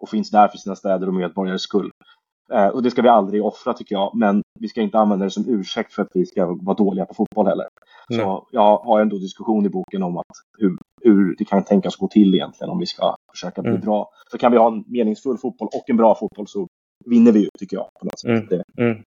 [0.01, 1.91] och finns där för sina städer och medborgares skull.
[2.53, 5.31] Eh, och det ska vi aldrig offra tycker jag, men vi ska inte använda det
[5.31, 7.67] som ursäkt för att vi ska vara dåliga på fotboll heller.
[8.11, 8.25] Mm.
[8.25, 10.27] Så jag har ändå diskussion i boken om att
[10.59, 13.81] hur, hur det kan tänkas gå till egentligen om vi ska försöka bli mm.
[13.81, 14.11] bra.
[14.31, 16.67] För kan vi ha en meningsfull fotboll och en bra fotboll så
[17.05, 17.89] vinner vi ju, tycker jag.
[18.01, 18.31] På något sätt.
[18.31, 18.47] Mm.
[18.47, 18.83] Det.
[18.83, 19.03] Mm.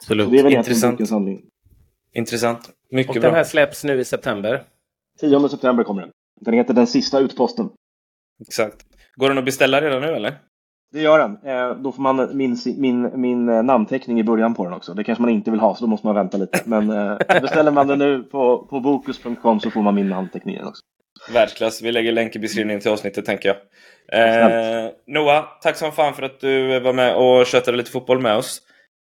[0.00, 0.30] Absolut.
[0.30, 0.92] det är väl Intressant.
[0.92, 1.42] bokens handling.
[2.12, 2.70] Intressant.
[2.90, 3.30] Mycket och bra.
[3.30, 4.64] den här släpps nu i september?
[5.20, 6.10] 10 september kommer den.
[6.40, 7.70] Den heter Den sista utposten.
[8.40, 8.86] Exakt.
[9.14, 10.38] Går den att beställa redan nu eller?
[10.92, 11.38] Det gör den.
[11.44, 14.94] Eh, då får man min, min, min eh, namnteckning i början på den också.
[14.94, 16.60] Det kanske man inte vill ha, så då måste man vänta lite.
[16.64, 20.82] Men eh, beställer man den nu på, på bokus.com så får man min namnteckning också.
[21.32, 21.82] Världsklass.
[21.82, 23.56] Vi lägger länk i beskrivningen till avsnittet tänker jag.
[24.12, 28.36] Eh, Noah, tack som fan för att du var med och köttade lite fotboll med
[28.36, 28.62] oss.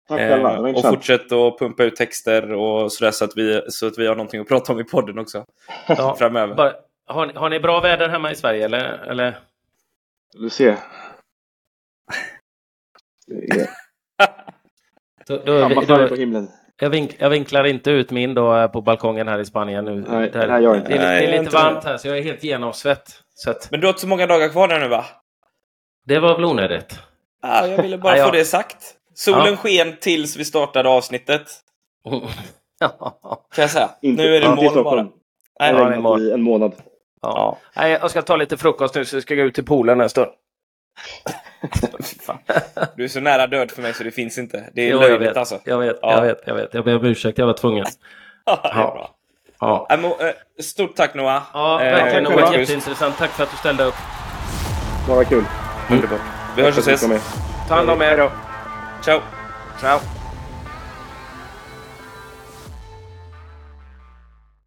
[0.07, 3.97] Tack själva, Och fortsätt att pumpa ut texter och sådär så att, vi, så att
[3.97, 5.45] vi har någonting att prata om i podden också.
[5.87, 6.55] Ja, framöver.
[6.55, 6.73] Bara,
[7.07, 8.83] har, ni, har ni bra väder hemma i Sverige eller?
[9.09, 9.37] eller?
[10.33, 10.77] Du ser.
[15.27, 16.49] då, då, då, på himlen.
[16.79, 20.05] Jag, vink, jag, vinklar inte ut min då eh, på balkongen här i Spanien nu.
[20.09, 20.89] Nej, det, här gör inte.
[20.89, 23.21] det, är, det är lite varmt här så jag är helt genomsvett.
[23.35, 23.71] Så att...
[23.71, 25.05] Men du har inte så många dagar kvar där nu va?
[26.05, 26.99] Det var väl onödigt.
[27.41, 28.77] Ah, jag ville bara få det sagt.
[29.13, 29.55] Solen ja.
[29.55, 31.47] sken tills vi startade avsnittet.
[33.55, 33.89] kan jag säga.
[34.01, 35.07] Inte, nu är det moln bara.
[35.59, 36.73] Nej, ja, det är en månad.
[37.21, 37.57] Ja.
[37.75, 40.09] Nej, jag ska ta lite frukost nu så jag ska gå ut till poolen en
[40.09, 40.31] stund.
[42.95, 44.69] du är så nära död för mig så det finns inte.
[44.73, 45.59] Det är jo, löjligt jag alltså.
[45.63, 46.11] Jag vet, ja.
[46.11, 46.73] jag vet, jag vet.
[46.73, 47.85] Jag ber om ursäkt, jag var tvungen.
[48.45, 49.15] ja.
[49.59, 49.87] Ja.
[49.89, 51.43] Eh, stort tack Noah.
[51.53, 52.23] Ja, eh, verkligen.
[52.23, 53.17] Det var jätteintressant.
[53.17, 53.95] Tack för att du ställde upp.
[55.07, 55.43] Bara kul.
[55.89, 56.19] Underbart.
[56.55, 57.01] Vi hörs och ses.
[57.67, 58.29] Ta hand om er.
[59.01, 59.21] Ciao.
[59.79, 59.99] Ciao.